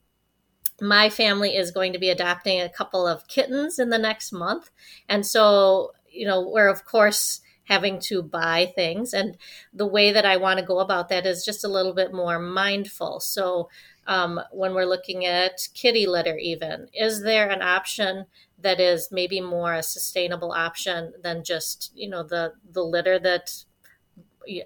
my 0.81 1.09
family 1.09 1.57
is 1.57 1.71
going 1.71 1.93
to 1.93 1.99
be 1.99 2.11
adopting 2.11 2.61
a 2.61 2.69
couple 2.69 3.07
of 3.07 3.29
kittens 3.29 3.79
in 3.79 3.91
the 3.91 3.99
next 3.99 4.33
month. 4.33 4.71
And 5.09 5.25
so, 5.25 5.93
you 6.11 6.27
know, 6.27 6.47
we're 6.47 6.69
of 6.69 6.85
course 6.85 7.41
having 7.67 8.01
to 8.01 8.23
buy 8.23 8.73
things. 8.75 9.13
And 9.13 9.37
the 9.73 9.87
way 9.87 10.13
that 10.13 10.25
I 10.25 10.37
want 10.37 10.59
to 10.59 10.65
go 10.65 10.81
about 10.81 11.09
that 11.11 11.27
is 11.27 11.45
just 11.45 11.65
a 11.65 11.69
little 11.69 11.95
bit 11.95 12.13
more 12.13 12.39
mindful. 12.39 13.21
So, 13.21 13.69
um, 14.09 14.41
when 14.53 14.73
we're 14.73 14.85
looking 14.85 15.27
at 15.27 15.69
kitty 15.75 16.07
litter, 16.07 16.37
even, 16.37 16.89
is 16.95 17.23
there 17.25 17.51
an 17.51 17.61
option 17.61 18.27
that 18.61 18.79
is 18.79 19.09
maybe 19.11 19.41
more 19.41 19.75
a 19.75 19.83
sustainable 19.83 20.53
option 20.53 21.13
than 21.23 21.43
just, 21.43 21.91
you 21.95 22.09
know, 22.09 22.23
the, 22.23 22.53
the 22.73 22.83
litter 22.83 23.19
that 23.19 23.51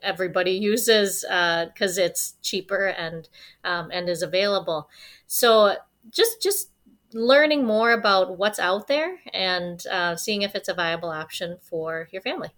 everybody 0.02 0.52
uses 0.52 1.23
because 1.23 1.99
uh, 1.99 2.02
it's 2.02 2.35
cheaper 2.42 2.87
and 2.87 3.28
um, 3.64 3.90
and 3.92 4.09
is 4.09 4.23
available. 4.23 4.88
So 5.26 5.76
just 6.11 6.42
just 6.42 6.71
learning 7.12 7.64
more 7.64 7.92
about 7.92 8.38
what's 8.38 8.59
out 8.59 8.87
there 8.87 9.19
and 9.33 9.85
uh, 9.87 10.16
seeing 10.16 10.42
if 10.42 10.54
it's 10.54 10.69
a 10.69 10.75
viable 10.75 11.11
option 11.11 11.59
for 11.61 12.09
your 12.12 12.23
family. 12.23 12.50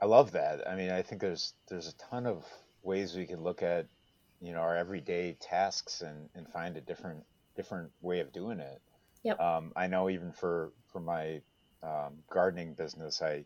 I 0.00 0.06
love 0.06 0.32
that. 0.32 0.68
I 0.68 0.76
mean, 0.76 0.90
I 0.90 1.02
think 1.02 1.20
there's 1.20 1.54
there's 1.68 1.88
a 1.88 1.96
ton 1.96 2.26
of 2.26 2.44
ways 2.82 3.16
we 3.16 3.26
can 3.26 3.42
look 3.42 3.62
at 3.62 3.86
you 4.40 4.52
know 4.52 4.60
our 4.60 4.76
everyday 4.76 5.36
tasks 5.40 6.02
and, 6.02 6.28
and 6.34 6.48
find 6.48 6.76
a 6.76 6.80
different 6.80 7.24
different 7.56 7.90
way 8.00 8.20
of 8.20 8.32
doing 8.32 8.60
it. 8.60 8.80
Yep. 9.24 9.40
Um, 9.40 9.72
I 9.76 9.86
know 9.86 10.08
even 10.08 10.32
for 10.32 10.72
for 10.92 11.00
my 11.00 11.40
um, 11.82 12.18
gardening 12.30 12.74
business, 12.74 13.20
I 13.22 13.44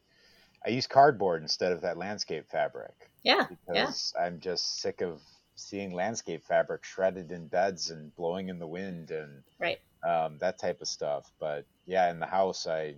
I 0.64 0.70
use 0.70 0.86
cardboard 0.86 1.42
instead 1.42 1.72
of 1.72 1.80
that 1.82 1.96
landscape 1.96 2.48
fabric. 2.50 2.94
Yeah. 3.22 3.46
Because 3.48 4.12
yeah. 4.14 4.24
I'm 4.24 4.40
just 4.40 4.80
sick 4.80 5.00
of 5.00 5.20
seeing 5.56 5.92
landscape 5.92 6.44
fabric 6.44 6.84
shredded 6.84 7.30
in 7.30 7.46
beds 7.46 7.90
and 7.90 8.14
blowing 8.16 8.48
in 8.48 8.58
the 8.58 8.66
wind 8.66 9.10
and 9.10 9.42
right 9.58 9.78
um, 10.06 10.38
that 10.38 10.58
type 10.58 10.80
of 10.80 10.88
stuff. 10.88 11.30
But 11.38 11.64
yeah, 11.86 12.10
in 12.10 12.20
the 12.20 12.26
house, 12.26 12.66
I 12.66 12.96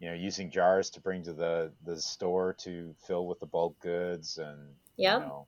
you 0.00 0.08
know 0.08 0.14
using 0.14 0.50
jars 0.50 0.90
to 0.90 1.00
bring 1.00 1.22
to 1.22 1.32
the 1.32 1.70
the 1.84 2.00
store 2.00 2.54
to 2.54 2.94
fill 3.06 3.26
with 3.26 3.38
the 3.38 3.46
bulk 3.46 3.78
goods 3.80 4.38
and 4.38 4.74
yeah. 4.96 5.18
You 5.18 5.24
know, 5.24 5.46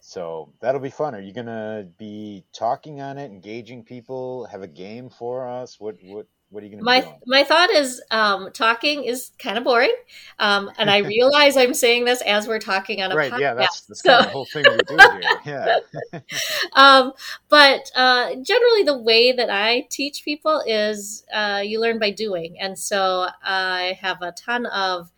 so 0.00 0.52
that'll 0.60 0.80
be 0.80 0.90
fun. 0.90 1.14
Are 1.14 1.20
you 1.20 1.32
gonna 1.32 1.88
be 1.98 2.44
talking 2.52 3.00
on 3.00 3.18
it, 3.18 3.26
engaging 3.26 3.84
people, 3.84 4.46
have 4.46 4.62
a 4.62 4.68
game 4.68 5.10
for 5.10 5.48
us? 5.48 5.80
What 5.80 5.96
what 6.02 6.26
what 6.50 6.62
are 6.62 6.66
you 6.66 6.72
going 6.72 6.78
to 6.78 6.84
my 6.84 7.16
my 7.26 7.44
thought 7.44 7.70
is 7.70 8.00
um, 8.10 8.50
talking 8.52 9.04
is 9.04 9.32
kind 9.38 9.58
of 9.58 9.64
boring 9.64 9.94
um, 10.38 10.70
and 10.78 10.90
i 10.90 10.98
realize 10.98 11.56
i'm 11.56 11.74
saying 11.74 12.04
this 12.04 12.22
as 12.22 12.46
we're 12.46 12.58
talking 12.58 13.02
on 13.02 13.12
a 13.12 13.16
right 13.16 13.32
podcast, 13.32 13.40
yeah 13.40 13.54
that's, 13.54 13.80
that's 13.82 14.02
so. 14.02 14.10
kind 14.10 14.20
of 14.20 14.26
the 14.26 14.32
whole 14.32 14.44
thing 14.46 14.64
we 14.70 14.78
do 14.78 14.96
here 15.44 15.80
yeah 16.12 16.20
um, 16.72 17.12
but 17.48 17.90
uh, 17.96 18.34
generally 18.42 18.82
the 18.84 18.96
way 18.96 19.32
that 19.32 19.50
i 19.50 19.86
teach 19.90 20.24
people 20.24 20.62
is 20.66 21.24
uh, 21.32 21.60
you 21.64 21.80
learn 21.80 21.98
by 21.98 22.10
doing 22.10 22.56
and 22.60 22.78
so 22.78 23.26
i 23.42 23.98
have 24.00 24.22
a 24.22 24.32
ton 24.32 24.66
of 24.66 25.10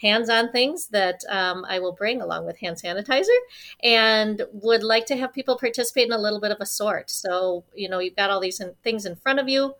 hands-on 0.00 0.50
things 0.50 0.88
that 0.88 1.22
um, 1.28 1.64
I 1.68 1.78
will 1.78 1.92
bring 1.92 2.20
along 2.20 2.44
with 2.44 2.58
hand 2.58 2.76
sanitizer, 2.76 3.28
and 3.84 4.42
would 4.52 4.82
like 4.82 5.06
to 5.06 5.16
have 5.16 5.32
people 5.32 5.56
participate 5.56 6.06
in 6.06 6.12
a 6.12 6.18
little 6.18 6.40
bit 6.40 6.50
of 6.50 6.56
a 6.60 6.66
sort. 6.66 7.08
So 7.08 7.62
you 7.72 7.88
know, 7.88 8.00
you've 8.00 8.16
got 8.16 8.28
all 8.28 8.40
these 8.40 8.60
things 8.82 9.06
in 9.06 9.14
front 9.14 9.38
of 9.38 9.48
you 9.48 9.76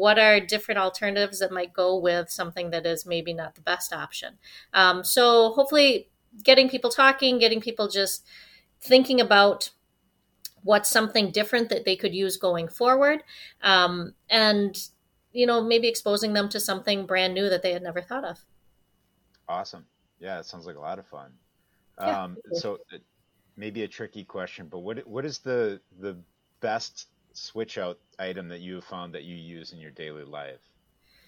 what 0.00 0.18
are 0.18 0.40
different 0.40 0.80
alternatives 0.80 1.40
that 1.40 1.52
might 1.52 1.74
go 1.74 1.98
with 1.98 2.30
something 2.30 2.70
that 2.70 2.86
is 2.86 3.04
maybe 3.04 3.34
not 3.34 3.54
the 3.54 3.60
best 3.60 3.92
option. 3.92 4.38
Um, 4.72 5.04
so 5.04 5.50
hopefully 5.50 6.08
getting 6.42 6.70
people 6.70 6.88
talking 6.88 7.38
getting 7.38 7.60
people 7.60 7.86
just 7.86 8.26
thinking 8.80 9.20
about 9.20 9.70
what's 10.62 10.88
something 10.88 11.30
different 11.30 11.68
that 11.68 11.84
they 11.84 11.96
could 11.96 12.14
use 12.14 12.38
going 12.38 12.66
forward 12.66 13.22
um, 13.62 14.14
and 14.30 14.88
you 15.32 15.44
know 15.46 15.62
maybe 15.62 15.86
exposing 15.86 16.32
them 16.32 16.48
to 16.48 16.58
something 16.58 17.04
brand 17.04 17.34
new 17.34 17.50
that 17.50 17.62
they 17.62 17.74
had 17.74 17.82
never 17.82 18.00
thought 18.00 18.24
of. 18.24 18.38
Awesome. 19.50 19.84
Yeah 20.18 20.38
it 20.38 20.46
sounds 20.46 20.64
like 20.64 20.76
a 20.76 20.80
lot 20.80 20.98
of 20.98 21.06
fun. 21.06 21.30
Yeah, 22.00 22.22
um, 22.22 22.38
so 22.52 22.78
uh, 22.94 22.96
maybe 23.58 23.82
a 23.82 23.88
tricky 23.88 24.24
question 24.24 24.66
but 24.70 24.78
what 24.78 25.06
what 25.06 25.26
is 25.26 25.40
the 25.40 25.78
the 25.98 26.16
best 26.60 27.08
switch 27.40 27.78
out 27.78 27.98
item 28.18 28.48
that 28.48 28.60
you 28.60 28.76
have 28.76 28.84
found 28.84 29.14
that 29.14 29.24
you 29.24 29.36
use 29.36 29.72
in 29.72 29.78
your 29.78 29.90
daily 29.90 30.24
life? 30.24 30.60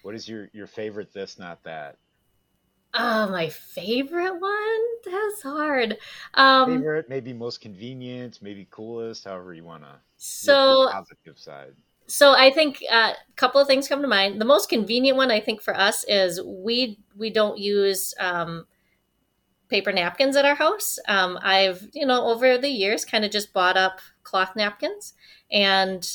What 0.01 0.15
is 0.15 0.27
your 0.27 0.49
your 0.53 0.67
favorite 0.67 1.13
this 1.13 1.39
not 1.39 1.63
that? 1.63 1.97
Oh, 2.93 3.27
my 3.29 3.49
favorite 3.49 4.39
one? 4.39 4.79
That's 5.03 5.41
hard. 5.41 5.97
Um, 6.35 6.69
favorite, 6.69 7.09
maybe 7.09 7.33
most 7.33 7.59
convenient, 7.59 8.39
maybe 8.41 8.67
coolest, 8.69 9.25
however 9.25 9.53
you 9.53 9.63
want 9.63 9.83
to. 9.83 9.95
So 10.17 10.89
positive 10.91 11.39
side. 11.39 11.73
So 12.05 12.33
I 12.33 12.51
think 12.51 12.81
a 12.83 12.95
uh, 12.95 13.13
couple 13.35 13.59
of 13.59 13.67
things 13.67 13.87
come 13.87 14.01
to 14.01 14.07
mind. 14.07 14.39
The 14.39 14.45
most 14.45 14.69
convenient 14.69 15.17
one 15.17 15.31
I 15.31 15.39
think 15.39 15.61
for 15.61 15.75
us 15.75 16.03
is 16.07 16.41
we 16.43 16.99
we 17.17 17.31
don't 17.31 17.57
use 17.57 18.13
um, 18.19 18.65
paper 19.73 19.91
napkins 19.91 20.35
at 20.35 20.45
our 20.45 20.55
house. 20.55 20.99
Um, 21.07 21.39
I've 21.41 21.89
you 21.93 22.05
know 22.05 22.27
over 22.27 22.57
the 22.57 22.69
years 22.69 23.05
kind 23.05 23.25
of 23.25 23.31
just 23.31 23.53
bought 23.53 23.75
up 23.75 23.99
cloth 24.23 24.55
napkins 24.55 25.13
and 25.51 26.07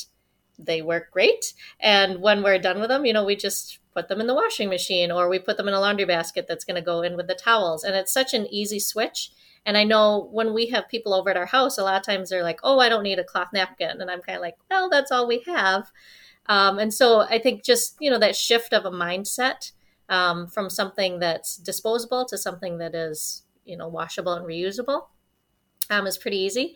they 0.57 0.81
work 0.81 1.11
great. 1.11 1.53
And 1.79 2.21
when 2.21 2.43
we're 2.43 2.59
done 2.59 2.79
with 2.79 2.89
them, 2.89 3.05
you 3.05 3.13
know, 3.13 3.25
we 3.25 3.35
just 3.35 3.79
put 3.93 4.07
them 4.07 4.21
in 4.21 4.27
the 4.27 4.35
washing 4.35 4.69
machine 4.69 5.11
or 5.11 5.29
we 5.29 5.39
put 5.39 5.57
them 5.57 5.67
in 5.67 5.73
a 5.73 5.79
laundry 5.79 6.05
basket 6.05 6.45
that's 6.47 6.65
going 6.65 6.75
to 6.75 6.81
go 6.81 7.01
in 7.01 7.15
with 7.15 7.27
the 7.27 7.35
towels. 7.35 7.83
And 7.83 7.95
it's 7.95 8.13
such 8.13 8.33
an 8.33 8.47
easy 8.51 8.79
switch. 8.79 9.31
And 9.65 9.77
I 9.77 9.83
know 9.83 10.29
when 10.31 10.53
we 10.53 10.67
have 10.67 10.89
people 10.89 11.13
over 11.13 11.29
at 11.29 11.37
our 11.37 11.45
house, 11.45 11.77
a 11.77 11.83
lot 11.83 11.99
of 11.99 12.05
times 12.05 12.29
they're 12.29 12.43
like, 12.43 12.59
oh, 12.63 12.79
I 12.79 12.89
don't 12.89 13.03
need 13.03 13.19
a 13.19 13.23
cloth 13.23 13.49
napkin. 13.53 14.01
And 14.01 14.11
I'm 14.11 14.21
kind 14.21 14.37
of 14.37 14.41
like, 14.41 14.55
well, 14.69 14.89
that's 14.89 15.11
all 15.11 15.27
we 15.27 15.43
have. 15.47 15.91
Um, 16.47 16.79
and 16.79 16.93
so 16.93 17.21
I 17.21 17.39
think 17.39 17.63
just, 17.63 17.95
you 17.99 18.09
know, 18.09 18.19
that 18.19 18.35
shift 18.35 18.73
of 18.73 18.85
a 18.85 18.91
mindset 18.91 19.71
um, 20.09 20.47
from 20.47 20.69
something 20.69 21.19
that's 21.19 21.55
disposable 21.57 22.25
to 22.25 22.37
something 22.37 22.79
that 22.79 22.95
is, 22.95 23.43
you 23.69 23.77
know, 23.77 23.87
washable 23.87 24.33
and 24.33 24.45
reusable 24.45 25.03
um, 25.89 26.07
is 26.07 26.17
pretty 26.17 26.37
easy. 26.37 26.75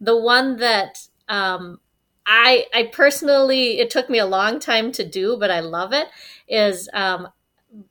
The 0.00 0.16
one 0.16 0.56
that 0.58 1.06
um, 1.28 1.80
I 2.26 2.66
I 2.74 2.90
personally 2.92 3.78
it 3.78 3.90
took 3.90 4.10
me 4.10 4.18
a 4.18 4.26
long 4.26 4.60
time 4.60 4.92
to 4.92 5.04
do, 5.04 5.36
but 5.38 5.50
I 5.50 5.60
love 5.60 5.92
it. 5.92 6.08
Is 6.48 6.88
um, 6.92 7.28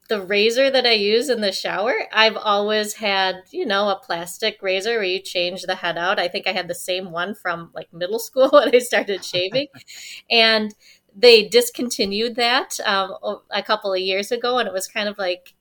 the 0.09 0.21
razor 0.21 0.69
that 0.69 0.85
I 0.85 0.91
use 0.91 1.29
in 1.29 1.41
the 1.41 1.51
shower. 1.51 1.93
I've 2.13 2.37
always 2.37 2.93
had 2.93 3.37
you 3.51 3.65
know 3.65 3.89
a 3.89 3.99
plastic 4.03 4.61
razor 4.61 4.95
where 4.95 5.03
you 5.03 5.19
change 5.19 5.63
the 5.63 5.75
head 5.75 5.97
out. 5.97 6.19
I 6.19 6.27
think 6.27 6.47
I 6.47 6.53
had 6.53 6.67
the 6.67 6.75
same 6.75 7.11
one 7.11 7.35
from 7.35 7.71
like 7.73 7.91
middle 7.93 8.19
school 8.19 8.49
when 8.53 8.73
I 8.75 8.79
started 8.79 9.23
shaving, 9.23 9.67
and 10.29 10.73
they 11.15 11.47
discontinued 11.47 12.35
that 12.35 12.79
um, 12.85 13.15
a 13.49 13.63
couple 13.63 13.93
of 13.93 13.99
years 13.99 14.31
ago, 14.31 14.59
and 14.59 14.67
it 14.67 14.73
was 14.73 14.87
kind 14.87 15.09
of 15.09 15.17
like 15.17 15.53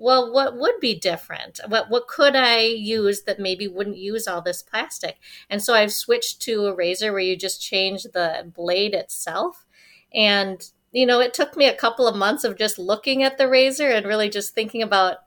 well, 0.00 0.32
what 0.32 0.56
would 0.56 0.80
be 0.80 0.98
different? 0.98 1.60
What 1.68 1.90
what 1.90 2.08
could 2.08 2.34
I 2.34 2.60
use 2.60 3.22
that 3.22 3.38
maybe 3.38 3.68
wouldn't 3.68 3.98
use 3.98 4.26
all 4.26 4.40
this 4.40 4.62
plastic? 4.62 5.18
And 5.50 5.62
so 5.62 5.74
I've 5.74 5.92
switched 5.92 6.40
to 6.42 6.66
a 6.66 6.74
razor 6.74 7.12
where 7.12 7.20
you 7.20 7.36
just 7.36 7.62
change 7.62 8.04
the 8.04 8.50
blade 8.54 8.94
itself. 8.94 9.66
And 10.14 10.64
you 10.90 11.06
know, 11.06 11.20
it 11.20 11.34
took 11.34 11.56
me 11.56 11.66
a 11.66 11.76
couple 11.76 12.08
of 12.08 12.16
months 12.16 12.44
of 12.44 12.56
just 12.56 12.78
looking 12.78 13.22
at 13.22 13.36
the 13.36 13.46
razor 13.46 13.88
and 13.88 14.06
really 14.06 14.30
just 14.30 14.54
thinking 14.54 14.82
about 14.82 15.18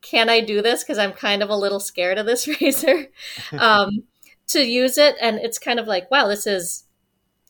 can 0.00 0.28
I 0.28 0.40
do 0.40 0.62
this 0.62 0.84
because 0.84 0.98
I'm 0.98 1.12
kind 1.12 1.42
of 1.42 1.50
a 1.50 1.56
little 1.56 1.80
scared 1.80 2.18
of 2.18 2.26
this 2.26 2.46
razor 2.60 3.08
um, 3.58 4.04
to 4.48 4.60
use 4.60 4.96
it. 4.96 5.16
And 5.20 5.38
it's 5.38 5.58
kind 5.58 5.80
of 5.80 5.88
like, 5.88 6.08
wow, 6.10 6.28
this 6.28 6.46
is 6.46 6.84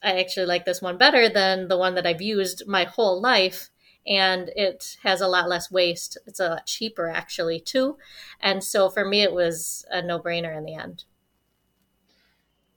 I 0.03 0.21
actually 0.21 0.47
like 0.47 0.65
this 0.65 0.81
one 0.81 0.97
better 0.97 1.29
than 1.29 1.69
the 1.69 1.79
one 1.79 1.95
that 1.97 2.07
I've 2.07 2.23
used 2.23 2.67
my 2.67 2.85
whole 2.85 3.21
life 3.21 3.71
and 4.07 4.51
it 4.57 4.97
has 5.03 5.21
a 5.21 5.29
lot 5.29 5.49
less 5.49 5.71
waste. 5.71 6.19
It's 6.27 6.41
a 6.41 6.49
lot 6.51 6.67
cheaper 6.67 7.09
actually 7.09 7.61
too. 7.61 7.97
And 8.41 8.63
so 8.63 8.89
for 8.89 9.05
me 9.05 9.23
it 9.23 9.33
was 9.33 9.85
a 9.91 10.03
no-brainer 10.03 10.57
in 10.57 10.65
the 10.65 10.75
end. 10.75 11.05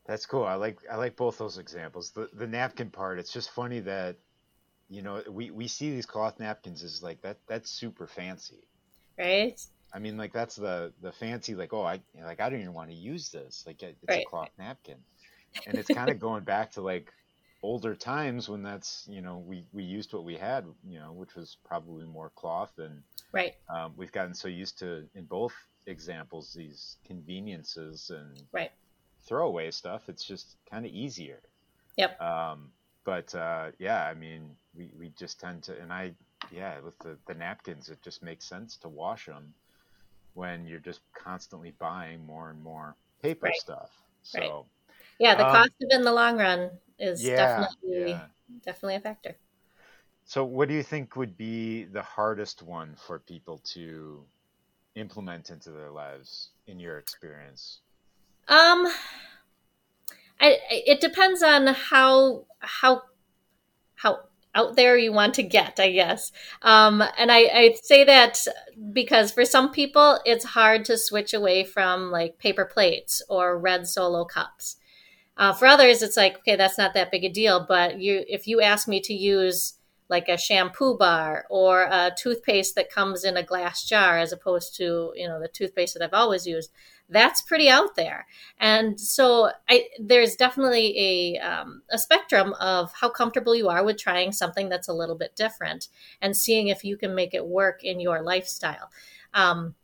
That's 0.06 0.26
cool. 0.26 0.46
I 0.46 0.56
like 0.56 0.80
I 0.90 0.96
like 0.96 1.18
both 1.18 1.38
those 1.38 1.58
examples. 1.58 2.12
The 2.12 2.30
the 2.34 2.48
napkin 2.48 2.90
part, 2.90 3.20
it's 3.20 3.34
just 3.34 3.52
funny 3.52 3.82
that 3.82 4.16
you 4.90 5.02
know, 5.02 5.22
we, 5.30 5.52
we 5.52 5.68
see 5.68 5.92
these 5.92 6.06
cloth 6.06 6.40
napkins 6.40 6.82
as 6.82 7.04
like 7.04 7.22
that 7.22 7.40
that's 7.48 7.70
super 7.70 8.08
fancy. 8.08 8.64
Right? 9.18 9.60
I 9.94 10.00
mean 10.00 10.18
like 10.18 10.32
that's 10.32 10.56
the 10.56 10.94
the 11.02 11.12
fancy 11.12 11.56
like 11.56 11.74
oh 11.74 11.84
I 11.84 12.00
like 12.24 12.40
I 12.40 12.50
don't 12.50 12.62
even 12.62 12.74
want 12.74 12.90
to 12.90 12.96
use 12.96 13.30
this. 13.30 13.66
Like 13.68 13.84
it's 13.84 13.98
right. 14.08 14.26
a 14.26 14.30
cloth 14.30 14.50
napkin. 14.58 14.98
And 15.66 15.78
it's 15.78 15.90
kind 15.90 16.10
of 16.10 16.20
going 16.20 16.44
back 16.44 16.72
to 16.74 16.82
like 16.82 17.12
older 17.64 17.96
times 17.96 18.48
when 18.48 18.62
that's 18.62 19.08
you 19.10 19.22
know 19.22 19.44
we 19.46 19.66
we 19.74 19.84
used 19.84 20.14
what 20.14 20.24
we 20.24 20.36
had 20.36 20.66
you 20.88 21.00
know 21.00 21.12
which 21.12 21.36
was 21.36 21.58
probably 21.66 22.06
more 22.06 22.32
cloth 22.36 22.72
and 22.78 23.02
right. 23.32 23.56
um, 23.70 23.94
we've 23.98 24.12
gotten 24.12 24.34
so 24.34 24.48
used 24.48 24.78
to 24.78 25.04
in 25.16 25.26
both 25.26 25.54
examples 25.88 26.54
these 26.54 26.98
conveniences 27.06 28.12
and 28.14 28.44
right. 28.52 28.72
throwaway 29.26 29.72
stuff 29.72 30.08
it's 30.08 30.24
just 30.24 30.56
kind 30.70 30.86
of 30.86 30.92
easier. 30.92 31.42
Yep. 31.96 32.22
Um, 32.22 32.72
but 33.04 33.34
uh, 33.34 33.72
yeah 33.80 34.06
i 34.06 34.14
mean 34.14 34.52
we, 34.76 34.92
we 34.98 35.12
just 35.18 35.40
tend 35.40 35.64
to 35.64 35.80
and 35.82 35.92
i 35.92 36.14
yeah 36.52 36.80
with 36.82 36.98
the, 37.00 37.18
the 37.28 37.34
napkins 37.34 37.90
it 37.90 38.02
just 38.04 38.22
makes 38.22 38.46
sense 38.46 38.78
to 38.78 38.88
wash 38.88 39.26
them 39.26 39.54
when 40.38 40.68
you're 40.68 40.80
just 40.80 41.00
constantly 41.16 41.74
buying 41.80 42.24
more 42.24 42.52
and 42.52 42.62
more 42.62 42.96
paper 43.24 43.48
right. 43.48 43.56
stuff. 43.56 43.90
So 44.22 44.40
right. 44.40 44.52
Yeah, 45.20 45.36
the 45.36 45.46
um, 45.46 45.52
cost 45.52 45.72
of 45.82 45.88
it 45.90 45.94
in 45.94 46.04
the 46.04 46.12
long 46.14 46.38
run 46.38 46.72
is 47.00 47.30
Yeah, 47.30 47.30
definitely 47.30 48.14
yeah. 48.14 48.28
definitely 48.64 48.96
a 48.96 49.00
factor. 49.00 49.38
So, 50.26 50.44
what 50.46 50.68
do 50.68 50.76
you 50.76 50.84
think 50.84 51.16
would 51.16 51.36
be 51.38 51.86
the 51.86 52.04
hardest 52.04 52.62
one 52.62 52.96
for 52.96 53.18
people 53.18 53.58
to 53.74 54.28
implement 54.96 55.50
into 55.50 55.72
their 55.72 55.92
lives 55.92 56.52
in 56.68 56.80
your 56.80 57.00
experience? 57.00 57.82
Um, 58.48 58.88
I, 60.40 60.58
it 60.70 61.02
depends 61.02 61.42
on 61.42 61.68
how 61.68 62.46
how 62.60 63.02
how 63.96 64.20
out 64.56 64.76
there 64.76 64.98
you 64.98 65.14
want 65.14 65.36
to 65.36 65.44
get, 65.44 65.80
I 65.80 65.92
guess. 65.92 66.32
Um, 66.64 67.04
and 67.18 67.32
I, 67.32 67.40
I 67.54 67.76
say 67.84 68.04
that 68.06 68.46
because 68.94 69.32
for 69.32 69.46
some 69.46 69.72
people 69.72 70.20
it's 70.26 70.46
hard 70.46 70.86
to 70.86 70.98
switch 70.98 71.34
away 71.34 71.64
from 71.64 72.12
like 72.12 72.40
paper 72.40 72.66
plates 72.66 73.22
or 73.30 73.60
red 73.60 73.88
solo 73.88 74.26
cups. 74.26 74.78
Uh, 75.38 75.54
for 75.54 75.68
others, 75.68 76.02
it's 76.02 76.18
like 76.18 76.40
okay, 76.40 76.56
that's 76.56 76.78
not 76.78 76.94
that 76.94 77.12
big 77.12 77.24
a 77.24 77.30
deal. 77.30 77.66
But 77.68 78.00
you, 78.00 78.24
if 78.28 78.48
you 78.48 78.62
ask 78.62 78.88
me 78.88 79.00
to 79.02 79.14
use 79.14 79.74
like 80.10 80.30
a 80.30 80.38
shampoo 80.38 80.98
bar 80.98 81.46
or 81.50 81.84
a 81.84 82.12
toothpaste 82.18 82.76
that 82.76 82.90
comes 82.90 83.24
in 83.24 83.36
a 83.36 83.44
glass 83.44 83.84
jar 83.84 84.18
as 84.18 84.32
opposed 84.32 84.76
to 84.78 85.12
you 85.16 85.28
know 85.28 85.40
the 85.40 85.50
toothpaste 85.50 85.94
that 85.94 86.04
I've 86.04 86.14
always 86.14 86.48
used, 86.48 86.72
that's 87.10 87.42
pretty 87.42 87.70
out 87.70 87.96
there. 87.96 88.26
And 88.60 89.00
so 89.00 89.52
I, 89.70 89.88
there's 90.00 90.36
definitely 90.36 90.98
a, 90.98 91.40
um, 91.40 91.82
a 91.90 91.98
spectrum 91.98 92.54
of 92.60 92.92
how 92.94 93.10
comfortable 93.10 93.56
you 93.56 93.70
are 93.70 93.84
with 93.84 93.98
trying 93.98 94.32
something 94.32 94.70
that's 94.70 94.90
a 94.90 94.94
little 94.94 95.16
bit 95.16 95.36
different 95.36 95.88
and 96.22 96.36
seeing 96.36 96.68
if 96.68 96.84
you 96.84 96.98
can 96.98 97.16
make 97.16 97.34
it 97.34 97.46
work 97.46 97.84
in 97.84 98.00
your 98.00 98.22
lifestyle. 98.22 98.90
Um, 99.34 99.76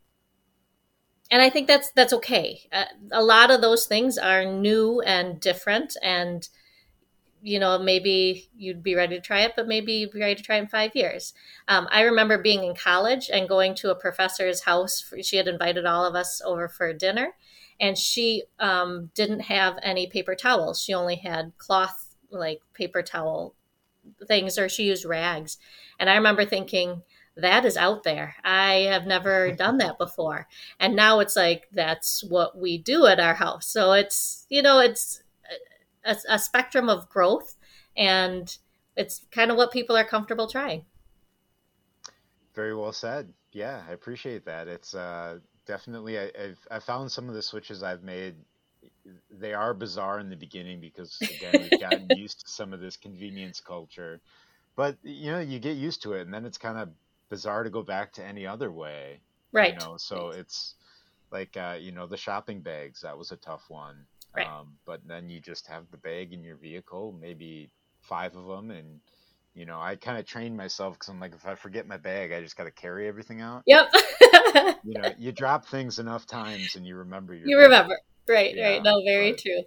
and 1.30 1.42
I 1.42 1.50
think 1.50 1.66
that's 1.66 1.90
that's 1.92 2.12
okay. 2.12 2.60
Uh, 2.72 2.84
a 3.12 3.22
lot 3.22 3.50
of 3.50 3.60
those 3.60 3.86
things 3.86 4.18
are 4.18 4.44
new 4.44 5.00
and 5.00 5.40
different, 5.40 5.96
and 6.02 6.46
you 7.42 7.58
know 7.58 7.78
maybe 7.78 8.48
you'd 8.56 8.82
be 8.82 8.94
ready 8.94 9.16
to 9.16 9.20
try 9.20 9.40
it, 9.40 9.52
but 9.56 9.66
maybe 9.66 9.94
you'd 9.94 10.12
be 10.12 10.20
ready 10.20 10.34
to 10.34 10.42
try 10.42 10.56
it 10.56 10.60
in 10.60 10.68
five 10.68 10.94
years. 10.94 11.32
Um, 11.68 11.88
I 11.90 12.02
remember 12.02 12.38
being 12.38 12.64
in 12.64 12.74
college 12.74 13.30
and 13.32 13.48
going 13.48 13.74
to 13.76 13.90
a 13.90 13.94
professor's 13.94 14.64
house. 14.64 15.00
For, 15.00 15.22
she 15.22 15.36
had 15.36 15.48
invited 15.48 15.86
all 15.86 16.04
of 16.04 16.14
us 16.14 16.42
over 16.44 16.68
for 16.68 16.92
dinner, 16.92 17.34
and 17.80 17.96
she 17.96 18.44
um, 18.60 19.10
didn't 19.14 19.40
have 19.40 19.78
any 19.82 20.06
paper 20.06 20.34
towels. 20.34 20.82
She 20.82 20.92
only 20.94 21.16
had 21.16 21.52
cloth, 21.58 22.14
like 22.30 22.60
paper 22.74 23.02
towel 23.02 23.54
things, 24.26 24.58
or 24.58 24.68
she 24.68 24.84
used 24.84 25.04
rags. 25.04 25.58
And 25.98 26.10
I 26.10 26.16
remember 26.16 26.44
thinking, 26.44 27.02
that 27.36 27.64
is 27.64 27.76
out 27.76 28.04
there. 28.04 28.36
I 28.44 28.86
have 28.90 29.06
never 29.06 29.52
done 29.52 29.78
that 29.78 29.98
before. 29.98 30.46
And 30.78 30.94
now 30.94 31.20
it's 31.20 31.36
like 31.36 31.68
that's 31.72 32.22
what 32.22 32.56
we 32.58 32.78
do 32.78 33.06
at 33.06 33.20
our 33.20 33.34
house. 33.34 33.66
So 33.66 33.92
it's, 33.92 34.46
you 34.48 34.62
know, 34.62 34.78
it's 34.80 35.22
a, 36.04 36.16
a 36.28 36.38
spectrum 36.38 36.88
of 36.88 37.08
growth 37.08 37.56
and 37.96 38.56
it's 38.96 39.22
kind 39.30 39.50
of 39.50 39.56
what 39.56 39.72
people 39.72 39.96
are 39.96 40.04
comfortable 40.04 40.48
trying. 40.48 40.84
Very 42.54 42.74
well 42.74 42.92
said. 42.92 43.32
Yeah, 43.52 43.82
I 43.88 43.92
appreciate 43.92 44.44
that. 44.46 44.68
It's 44.68 44.94
uh, 44.94 45.38
definitely 45.66 46.18
I, 46.18 46.30
I've 46.40 46.58
I 46.70 46.78
found 46.78 47.10
some 47.10 47.28
of 47.28 47.34
the 47.34 47.42
switches 47.42 47.82
I've 47.82 48.02
made. 48.02 48.34
They 49.30 49.54
are 49.54 49.74
bizarre 49.74 50.20
in 50.20 50.30
the 50.30 50.36
beginning 50.36 50.80
because 50.80 51.18
again 51.20 51.68
we've 51.70 51.80
gotten 51.80 52.06
used 52.16 52.40
to 52.40 52.48
some 52.48 52.72
of 52.72 52.80
this 52.80 52.96
convenience 52.96 53.60
culture, 53.60 54.20
but 54.76 54.96
you 55.02 55.30
know 55.30 55.40
you 55.40 55.58
get 55.58 55.76
used 55.76 56.02
to 56.02 56.12
it, 56.14 56.22
and 56.22 56.34
then 56.34 56.44
it's 56.44 56.58
kind 56.58 56.78
of 56.78 56.90
bizarre 57.34 57.64
to 57.64 57.70
go 57.70 57.82
back 57.82 58.12
to 58.14 58.24
any 58.24 58.46
other 58.46 58.70
way. 58.70 59.20
Right. 59.52 59.74
You 59.74 59.78
know, 59.86 59.96
so 59.96 60.30
it's 60.30 60.74
like 61.30 61.56
uh, 61.56 61.76
you 61.80 61.92
know 61.92 62.06
the 62.06 62.16
shopping 62.16 62.60
bags. 62.60 63.00
That 63.02 63.18
was 63.18 63.32
a 63.32 63.36
tough 63.36 63.64
one. 63.68 63.96
Right. 64.36 64.46
Um, 64.46 64.74
but 64.84 65.00
then 65.06 65.28
you 65.30 65.40
just 65.40 65.66
have 65.68 65.84
the 65.90 65.96
bag 65.96 66.32
in 66.32 66.42
your 66.42 66.56
vehicle, 66.56 67.14
maybe 67.20 67.70
five 68.00 68.34
of 68.36 68.46
them, 68.46 68.70
and 68.70 69.00
you 69.54 69.64
know, 69.66 69.80
I 69.80 69.94
kind 69.96 70.18
of 70.18 70.26
trained 70.26 70.56
myself 70.56 70.94
because 70.94 71.08
I'm 71.08 71.20
like, 71.20 71.34
if 71.34 71.46
I 71.46 71.54
forget 71.54 71.86
my 71.86 71.96
bag, 71.96 72.32
I 72.32 72.40
just 72.40 72.56
got 72.56 72.64
to 72.64 72.72
carry 72.72 73.06
everything 73.06 73.40
out. 73.40 73.62
Yep. 73.66 73.92
You 74.84 74.94
know, 75.00 75.12
you 75.18 75.30
drop 75.32 75.66
things 75.66 75.98
enough 76.00 76.26
times 76.26 76.74
and 76.76 76.84
you 76.86 76.96
remember 76.96 77.34
your. 77.38 77.46
you 77.46 77.56
bag. 77.56 77.64
remember. 77.64 77.98
Right, 78.28 78.54
Yeah, 78.56 78.68
right. 78.70 78.82
No, 78.82 79.02
very 79.04 79.32
but- 79.32 79.40
true. 79.40 79.62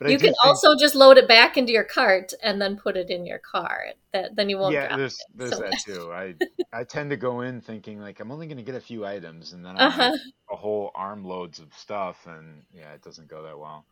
But 0.00 0.10
you 0.10 0.18
can 0.18 0.26
think- 0.28 0.36
also 0.44 0.76
just 0.76 0.94
load 0.94 1.16
it 1.18 1.26
back 1.28 1.56
into 1.56 1.72
your 1.72 1.84
cart 1.84 2.32
and 2.42 2.60
then 2.60 2.76
put 2.76 2.96
it 2.96 3.08
in 3.10 3.24
your 3.26 3.38
car. 3.38 3.86
That 4.12 4.36
then 4.36 4.48
you 4.50 4.58
won't 4.58 4.74
yeah, 4.74 4.96
there's 4.96 5.18
there's 5.34 5.52
So- 5.56 5.60
that 5.60 5.80
too. 5.84 6.12
I 6.12 6.34
I 6.72 6.84
tend 6.84 7.10
to 7.10 7.16
go 7.16 7.40
in 7.40 7.60
thinking 7.60 8.00
like 8.00 8.20
I'm 8.20 8.30
only 8.30 8.46
going 8.46 8.58
to 8.58 8.62
get 8.62 8.74
a 8.74 8.80
few 8.80 9.06
items, 9.06 9.52
and 9.52 9.64
then 9.64 9.76
I 9.76 9.86
Uh-huh. 9.86 10.02
have 10.10 10.20
a 10.50 10.56
whole 10.56 10.90
armloads 10.94 11.58
of 11.60 11.72
stuff, 11.74 12.26
and 12.26 12.62
yeah, 12.72 12.92
it 12.92 13.02
doesn't 13.02 13.28
go 13.28 13.42
that 13.44 13.58
well. 13.58 13.86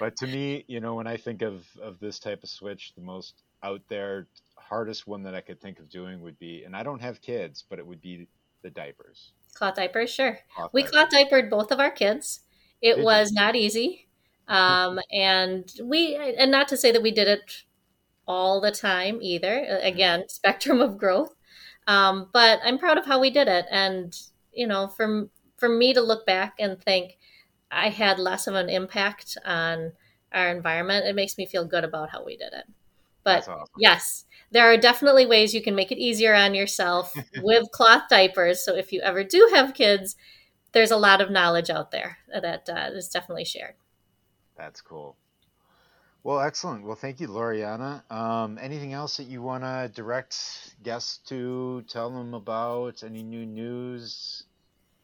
But 0.00 0.16
to 0.16 0.26
me, 0.26 0.64
you 0.66 0.80
know, 0.80 0.94
when 0.94 1.06
I 1.06 1.16
think 1.16 1.42
of 1.42 1.64
of 1.80 2.00
this 2.00 2.18
type 2.18 2.42
of 2.42 2.48
switch, 2.48 2.92
the 2.94 3.02
most 3.02 3.42
out 3.62 3.82
there, 3.88 4.26
hardest 4.56 5.06
one 5.06 5.22
that 5.22 5.34
I 5.34 5.40
could 5.40 5.60
think 5.60 5.78
of 5.78 5.88
doing 5.88 6.20
would 6.22 6.38
be, 6.38 6.64
and 6.64 6.74
I 6.74 6.82
don't 6.82 7.00
have 7.00 7.20
kids, 7.20 7.62
but 7.68 7.78
it 7.78 7.86
would 7.86 8.00
be 8.00 8.26
the 8.62 8.70
diapers. 8.70 9.32
Cloth 9.54 9.76
diapers, 9.76 10.10
sure. 10.10 10.38
Cloth 10.54 10.72
We 10.72 10.82
diapers. 10.82 10.90
cloth 10.92 11.10
diapered 11.10 11.50
both 11.50 11.70
of 11.70 11.78
our 11.78 11.90
kids. 11.90 12.40
It 12.82 12.90
Did 12.94 12.98
you? 12.98 13.04
was 13.04 13.32
not 13.32 13.54
easy. 13.56 14.05
Um, 14.48 15.00
and 15.12 15.70
we, 15.82 16.16
and 16.16 16.50
not 16.50 16.68
to 16.68 16.76
say 16.76 16.92
that 16.92 17.02
we 17.02 17.10
did 17.10 17.28
it 17.28 17.64
all 18.26 18.60
the 18.60 18.70
time 18.70 19.18
either. 19.22 19.66
Uh, 19.68 19.86
Again, 19.86 20.24
spectrum 20.28 20.80
of 20.80 20.98
growth. 20.98 21.34
Um, 21.86 22.28
but 22.32 22.60
I'm 22.64 22.78
proud 22.78 22.98
of 22.98 23.06
how 23.06 23.20
we 23.20 23.30
did 23.30 23.48
it. 23.48 23.66
And, 23.70 24.16
you 24.52 24.66
know, 24.66 24.88
for, 24.88 25.28
for 25.56 25.68
me 25.68 25.94
to 25.94 26.00
look 26.00 26.26
back 26.26 26.54
and 26.58 26.80
think 26.80 27.18
I 27.70 27.90
had 27.90 28.18
less 28.18 28.46
of 28.46 28.54
an 28.54 28.68
impact 28.68 29.36
on 29.44 29.92
our 30.32 30.50
environment, 30.50 31.06
it 31.06 31.14
makes 31.14 31.38
me 31.38 31.46
feel 31.46 31.64
good 31.64 31.84
about 31.84 32.10
how 32.10 32.24
we 32.24 32.36
did 32.36 32.52
it. 32.52 32.64
But 33.22 33.48
awesome. 33.48 33.66
Yes, 33.78 34.24
there 34.50 34.70
are 34.70 34.76
definitely 34.76 35.26
ways 35.26 35.54
you 35.54 35.62
can 35.62 35.74
make 35.74 35.90
it 35.90 35.98
easier 35.98 36.34
on 36.34 36.54
yourself 36.54 37.14
with 37.42 37.70
cloth 37.72 38.04
diapers. 38.08 38.64
So 38.64 38.74
if 38.76 38.92
you 38.92 39.00
ever 39.00 39.24
do 39.24 39.50
have 39.52 39.74
kids, 39.74 40.16
there's 40.72 40.90
a 40.90 40.96
lot 40.96 41.20
of 41.20 41.30
knowledge 41.30 41.70
out 41.70 41.90
there 41.90 42.18
that 42.32 42.68
uh, 42.68 42.90
is 42.92 43.08
definitely 43.08 43.44
shared. 43.44 43.74
That's 44.56 44.80
cool. 44.80 45.16
Well, 46.26 46.40
excellent. 46.40 46.84
Well, 46.84 46.96
thank 46.96 47.20
you, 47.20 47.28
Loriana. 47.28 48.02
Um, 48.10 48.58
anything 48.60 48.92
else 48.92 49.18
that 49.18 49.28
you 49.28 49.42
want 49.42 49.62
to 49.62 49.88
direct 49.94 50.74
guests 50.82 51.18
to, 51.28 51.84
tell 51.88 52.10
them 52.10 52.34
about? 52.34 53.04
Any 53.04 53.22
new 53.22 53.46
news? 53.46 54.42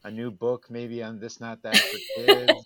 A 0.03 0.11
new 0.11 0.31
book, 0.31 0.65
maybe 0.69 1.01
on 1.01 1.19
this, 1.19 1.39
not 1.39 1.61
that 1.63 1.77
for 1.77 1.97
kids? 2.17 2.63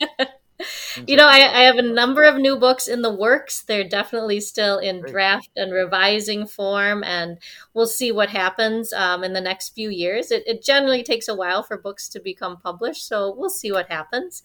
You 1.06 1.16
know, 1.16 1.28
I. 1.28 1.38
I 1.38 1.64
have 1.66 1.76
a 1.76 1.84
number 1.84 2.24
of 2.24 2.38
new 2.38 2.58
books 2.58 2.88
in 2.88 3.04
the 3.04 3.14
works. 3.14 3.62
They're 3.62 3.88
definitely 3.88 4.40
still 4.40 4.80
in 4.80 5.02
draft 5.02 5.52
and 5.56 5.72
revising 5.72 6.48
form, 6.48 7.04
and 7.04 7.38
we'll 7.76 7.86
see 7.86 8.12
what 8.12 8.30
happens 8.30 8.92
um, 8.92 9.24
in 9.24 9.34
the 9.34 9.42
next 9.42 9.76
few 9.76 9.92
years. 9.92 10.32
It, 10.32 10.42
it 10.48 10.64
generally 10.64 11.04
takes 11.04 11.28
a 11.28 11.36
while 11.36 11.62
for 11.62 11.78
books 11.78 12.10
to 12.10 12.20
become 12.20 12.58
published, 12.58 13.08
so 13.08 13.36
we'll 13.38 13.52
see 13.52 13.72
what 13.72 13.90
happens. 13.92 14.42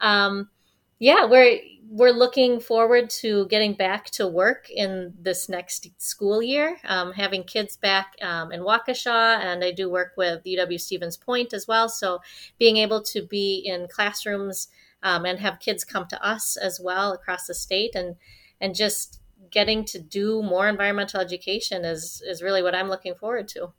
Um, 0.00 0.50
yeah, 0.98 1.24
we're 1.24 1.58
we're 1.90 2.12
looking 2.12 2.60
forward 2.60 3.08
to 3.08 3.46
getting 3.46 3.72
back 3.72 4.10
to 4.10 4.26
work 4.26 4.68
in 4.68 5.14
this 5.18 5.48
next 5.48 5.88
school 5.96 6.42
year, 6.42 6.76
um, 6.84 7.12
having 7.12 7.42
kids 7.44 7.76
back 7.76 8.14
um, 8.20 8.52
in 8.52 8.60
Waukesha, 8.60 9.38
and 9.40 9.64
I 9.64 9.72
do 9.72 9.88
work 9.88 10.12
with 10.16 10.44
UW 10.44 10.78
Stevens 10.78 11.16
Point 11.16 11.54
as 11.54 11.66
well. 11.66 11.88
So 11.88 12.20
being 12.58 12.76
able 12.76 13.02
to 13.04 13.22
be 13.22 13.62
in 13.64 13.88
classrooms 13.88 14.68
um, 15.02 15.24
and 15.24 15.38
have 15.38 15.60
kids 15.60 15.84
come 15.84 16.06
to 16.08 16.22
us 16.22 16.56
as 16.58 16.78
well 16.78 17.12
across 17.12 17.46
the 17.46 17.54
state, 17.54 17.94
and 17.94 18.16
and 18.60 18.74
just 18.74 19.20
getting 19.50 19.84
to 19.86 19.98
do 19.98 20.42
more 20.42 20.68
environmental 20.68 21.20
education 21.20 21.84
is 21.84 22.22
is 22.26 22.42
really 22.42 22.62
what 22.62 22.74
I'm 22.74 22.90
looking 22.90 23.14
forward 23.14 23.48
to. 23.48 23.72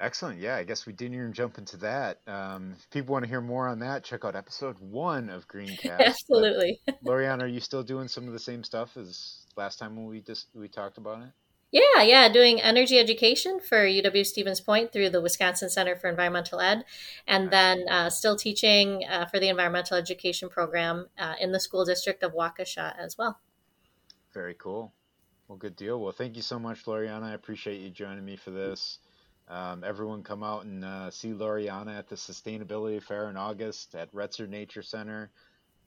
Excellent. 0.00 0.40
Yeah, 0.40 0.56
I 0.56 0.64
guess 0.64 0.86
we 0.86 0.94
didn't 0.94 1.14
even 1.14 1.34
jump 1.34 1.58
into 1.58 1.76
that. 1.78 2.20
Um, 2.26 2.74
if 2.78 2.88
people 2.88 3.12
want 3.12 3.24
to 3.24 3.28
hear 3.28 3.42
more 3.42 3.68
on 3.68 3.80
that, 3.80 4.02
check 4.02 4.24
out 4.24 4.34
episode 4.34 4.76
one 4.80 5.28
of 5.28 5.46
Greencast. 5.48 6.00
Absolutely. 6.00 6.80
Loriana, 7.04 7.42
are 7.42 7.46
you 7.46 7.60
still 7.60 7.82
doing 7.82 8.08
some 8.08 8.26
of 8.26 8.32
the 8.32 8.38
same 8.38 8.64
stuff 8.64 8.96
as 8.96 9.44
last 9.56 9.78
time 9.78 9.96
when 9.96 10.06
we 10.06 10.22
just 10.22 10.46
we 10.54 10.68
talked 10.68 10.96
about 10.96 11.20
it? 11.20 11.28
Yeah, 11.70 12.02
yeah, 12.02 12.28
doing 12.32 12.60
energy 12.60 12.98
education 12.98 13.60
for 13.60 13.86
UW 13.86 14.26
Stevens 14.26 14.60
Point 14.60 14.92
through 14.92 15.10
the 15.10 15.20
Wisconsin 15.20 15.70
Center 15.70 15.94
for 15.94 16.08
Environmental 16.08 16.60
Ed, 16.60 16.84
and 17.28 17.50
then 17.50 17.84
uh, 17.88 18.10
still 18.10 18.34
teaching 18.34 19.04
uh, 19.08 19.26
for 19.26 19.38
the 19.38 19.48
environmental 19.48 19.96
education 19.96 20.48
program 20.48 21.08
uh, 21.16 21.34
in 21.38 21.52
the 21.52 21.60
school 21.60 21.84
district 21.84 22.24
of 22.24 22.32
Waukesha 22.32 22.94
as 22.98 23.16
well. 23.16 23.38
Very 24.34 24.54
cool. 24.54 24.92
Well, 25.46 25.58
good 25.58 25.76
deal. 25.76 26.00
Well, 26.00 26.12
thank 26.12 26.34
you 26.34 26.42
so 26.42 26.58
much, 26.58 26.84
Loriana. 26.86 27.24
I 27.24 27.34
appreciate 27.34 27.80
you 27.80 27.90
joining 27.90 28.24
me 28.24 28.36
for 28.36 28.50
this. 28.50 28.98
Um, 29.50 29.82
everyone, 29.82 30.22
come 30.22 30.44
out 30.44 30.64
and 30.64 30.84
uh, 30.84 31.10
see 31.10 31.32
Loriana 31.32 31.98
at 31.98 32.08
the 32.08 32.14
Sustainability 32.14 33.02
Fair 33.02 33.28
in 33.28 33.36
August 33.36 33.96
at 33.96 34.12
Retzer 34.14 34.48
Nature 34.48 34.82
Center. 34.82 35.32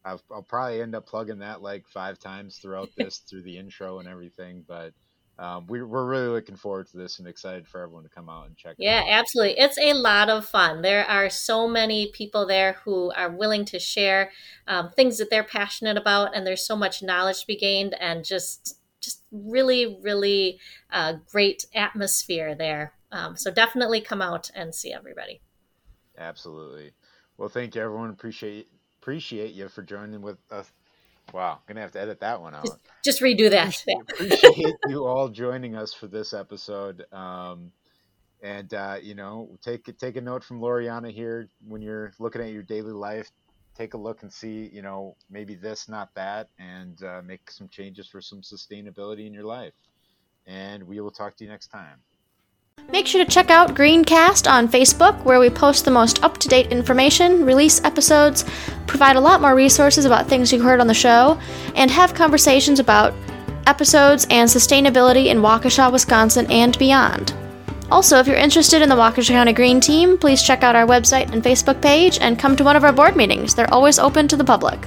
I'll, 0.04 0.22
I'll 0.30 0.44
probably 0.44 0.82
end 0.82 0.96
up 0.96 1.08
plugging 1.08 1.40
that 1.40 1.62
like 1.62 1.88
five 1.88 2.20
times 2.20 2.58
throughout 2.58 2.90
this 2.98 3.20
through 3.20 3.44
the 3.44 3.58
intro 3.58 4.00
and 4.00 4.08
everything. 4.08 4.66
But 4.68 4.92
um, 5.40 5.66
we, 5.68 5.82
we're 5.82 6.06
really 6.06 6.28
looking 6.28 6.58
forward 6.58 6.88
to 6.92 6.98
this 6.98 7.20
and 7.20 7.28
excited 7.28 7.66
for 7.66 7.82
everyone 7.82 8.04
to 8.04 8.10
come 8.10 8.28
out 8.28 8.48
and 8.48 8.58
check. 8.58 8.76
Yeah, 8.78 9.02
absolutely. 9.08 9.58
It's 9.58 9.78
a 9.80 9.94
lot 9.94 10.30
of 10.30 10.46
fun. 10.46 10.82
There 10.82 11.06
are 11.06 11.30
so 11.30 11.66
many 11.66 12.12
people 12.12 12.46
there 12.46 12.74
who 12.84 13.14
are 13.14 13.32
willing 13.32 13.64
to 13.66 13.80
share 13.80 14.32
um, 14.68 14.92
things 14.92 15.18
that 15.20 15.30
they're 15.30 15.44
passionate 15.44 15.96
about, 15.96 16.36
and 16.36 16.46
there's 16.46 16.66
so 16.66 16.76
much 16.76 17.02
knowledge 17.02 17.42
to 17.42 17.48
be 17.48 17.56
gained, 17.56 17.96
and 18.00 18.26
just 18.26 18.78
just 19.04 19.24
really, 19.32 20.00
really 20.02 20.60
uh, 20.92 21.14
great 21.32 21.66
atmosphere 21.76 22.56
there. 22.56 22.94
Um, 23.12 23.36
so 23.36 23.52
definitely 23.52 24.02
come 24.02 24.22
out 24.22 24.50
and 24.56 24.74
see 24.74 24.94
everybody. 24.94 25.42
Absolutely. 26.18 26.92
Well, 27.38 27.50
thank 27.50 27.76
you, 27.76 27.82
everyone. 27.82 28.10
Appreciate 28.10 28.68
appreciate 29.02 29.54
you 29.54 29.68
for 29.68 29.82
joining 29.84 30.22
with 30.22 30.38
us 30.50 30.72
Wow, 31.32 31.60
gonna 31.68 31.82
have 31.82 31.92
to 31.94 32.02
edit 32.02 32.20
that 32.20 32.42
one 32.42 32.54
out. 32.54 32.66
Just, 32.66 32.80
just 33.04 33.22
redo 33.22 33.50
that. 33.50 33.76
Appreciate 34.12 34.76
you 34.88 35.06
all 35.06 35.30
joining 35.30 35.76
us 35.76 35.94
for 35.94 36.08
this 36.08 36.34
episode. 36.34 37.06
Um, 37.12 37.72
and 38.42 38.74
uh, 38.74 38.98
you 39.02 39.16
know, 39.16 39.50
take 39.62 39.98
take 39.98 40.18
a 40.18 40.22
note 40.22 40.44
from 40.44 40.60
Loriana 40.60 41.12
here 41.12 41.48
when 41.66 41.82
you're 41.82 42.12
looking 42.20 42.42
at 42.42 42.52
your 42.52 42.64
daily 42.64 42.92
life. 42.92 43.32
Take 43.76 43.96
a 43.96 43.98
look 43.98 44.22
and 44.22 44.32
see, 44.32 44.70
you 44.72 44.82
know, 44.82 45.16
maybe 45.30 45.56
this, 45.56 45.90
not 45.90 46.10
that, 46.16 46.48
and 46.60 47.02
uh, 47.04 47.22
make 47.26 47.50
some 47.50 47.68
changes 47.68 48.08
for 48.08 48.22
some 48.22 48.42
sustainability 48.42 49.26
in 49.26 49.34
your 49.34 49.46
life. 49.46 49.74
And 50.46 50.84
we 50.84 51.00
will 51.00 51.12
talk 51.12 51.36
to 51.38 51.44
you 51.44 51.50
next 51.50 51.68
time. 51.68 52.00
Make 52.92 53.08
sure 53.08 53.24
to 53.24 53.32
check 53.32 53.50
out 53.50 53.76
Greencast 53.76 54.52
on 54.52 54.68
Facebook, 54.68 55.24
where 55.24 55.40
we 55.40 55.50
post 55.50 55.86
the 55.86 55.92
most 55.92 56.24
up 56.24 56.38
to 56.40 56.48
date 56.48 56.72
information, 56.72 57.46
release 57.46 57.84
episodes, 57.84 58.46
provide 58.88 59.16
a 59.16 59.22
lot 59.22 59.42
more 59.42 59.56
resources 59.56 60.06
about 60.06 60.28
things 60.28 60.52
you 60.52 60.62
heard 60.62 60.80
on 60.80 60.88
the 60.88 60.94
show, 60.94 61.40
and 61.76 61.90
have 61.90 62.14
conversations 62.14 62.80
about 62.80 63.14
episodes 63.68 64.28
and 64.30 64.50
sustainability 64.50 65.28
in 65.28 65.40
Waukesha, 65.40 65.92
Wisconsin, 65.92 66.50
and 66.52 66.78
beyond. 66.78 67.34
Also, 67.94 68.18
if 68.18 68.26
you're 68.26 68.36
interested 68.36 68.82
in 68.82 68.90
the 68.90 68.96
Waukesha 68.96 69.28
County 69.28 69.54
Green 69.54 69.80
Team, 69.80 70.18
please 70.18 70.42
check 70.42 70.64
out 70.64 70.76
our 70.76 70.88
website 70.88 71.32
and 71.32 71.44
Facebook 71.44 71.80
page 71.80 72.18
and 72.22 72.40
come 72.40 72.56
to 72.56 72.64
one 72.64 72.76
of 72.76 72.84
our 72.84 72.92
board 72.92 73.16
meetings. 73.16 73.54
They're 73.54 73.72
always 73.72 74.00
open 74.00 74.28
to 74.30 74.36
the 74.36 74.44
public. 74.44 74.82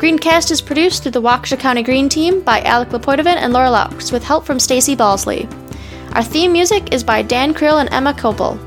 Greencast 0.00 0.50
is 0.50 0.62
produced 0.62 1.02
through 1.02 1.12
the 1.12 1.20
Waukesha 1.20 1.60
County 1.60 1.82
Green 1.82 2.08
Team 2.08 2.40
by 2.40 2.62
Alec 2.62 2.88
Lepoitovin 2.88 3.36
and 3.36 3.52
Laura 3.52 3.68
Laux, 3.68 4.10
with 4.10 4.24
help 4.24 4.46
from 4.46 4.58
Stacy 4.58 4.96
Balsley. 4.96 5.44
Our 6.14 6.22
theme 6.22 6.50
music 6.50 6.94
is 6.94 7.04
by 7.04 7.20
Dan 7.20 7.52
Krill 7.52 7.78
and 7.78 7.92
Emma 7.92 8.14
Kopel. 8.14 8.58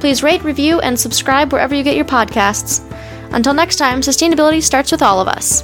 Please 0.00 0.22
rate, 0.22 0.42
review, 0.42 0.80
and 0.80 0.98
subscribe 0.98 1.52
wherever 1.52 1.74
you 1.74 1.82
get 1.82 1.94
your 1.94 2.06
podcasts. 2.06 2.90
Until 3.32 3.52
next 3.52 3.76
time, 3.76 4.00
sustainability 4.00 4.62
starts 4.62 4.90
with 4.90 5.02
all 5.02 5.20
of 5.20 5.28
us. 5.28 5.62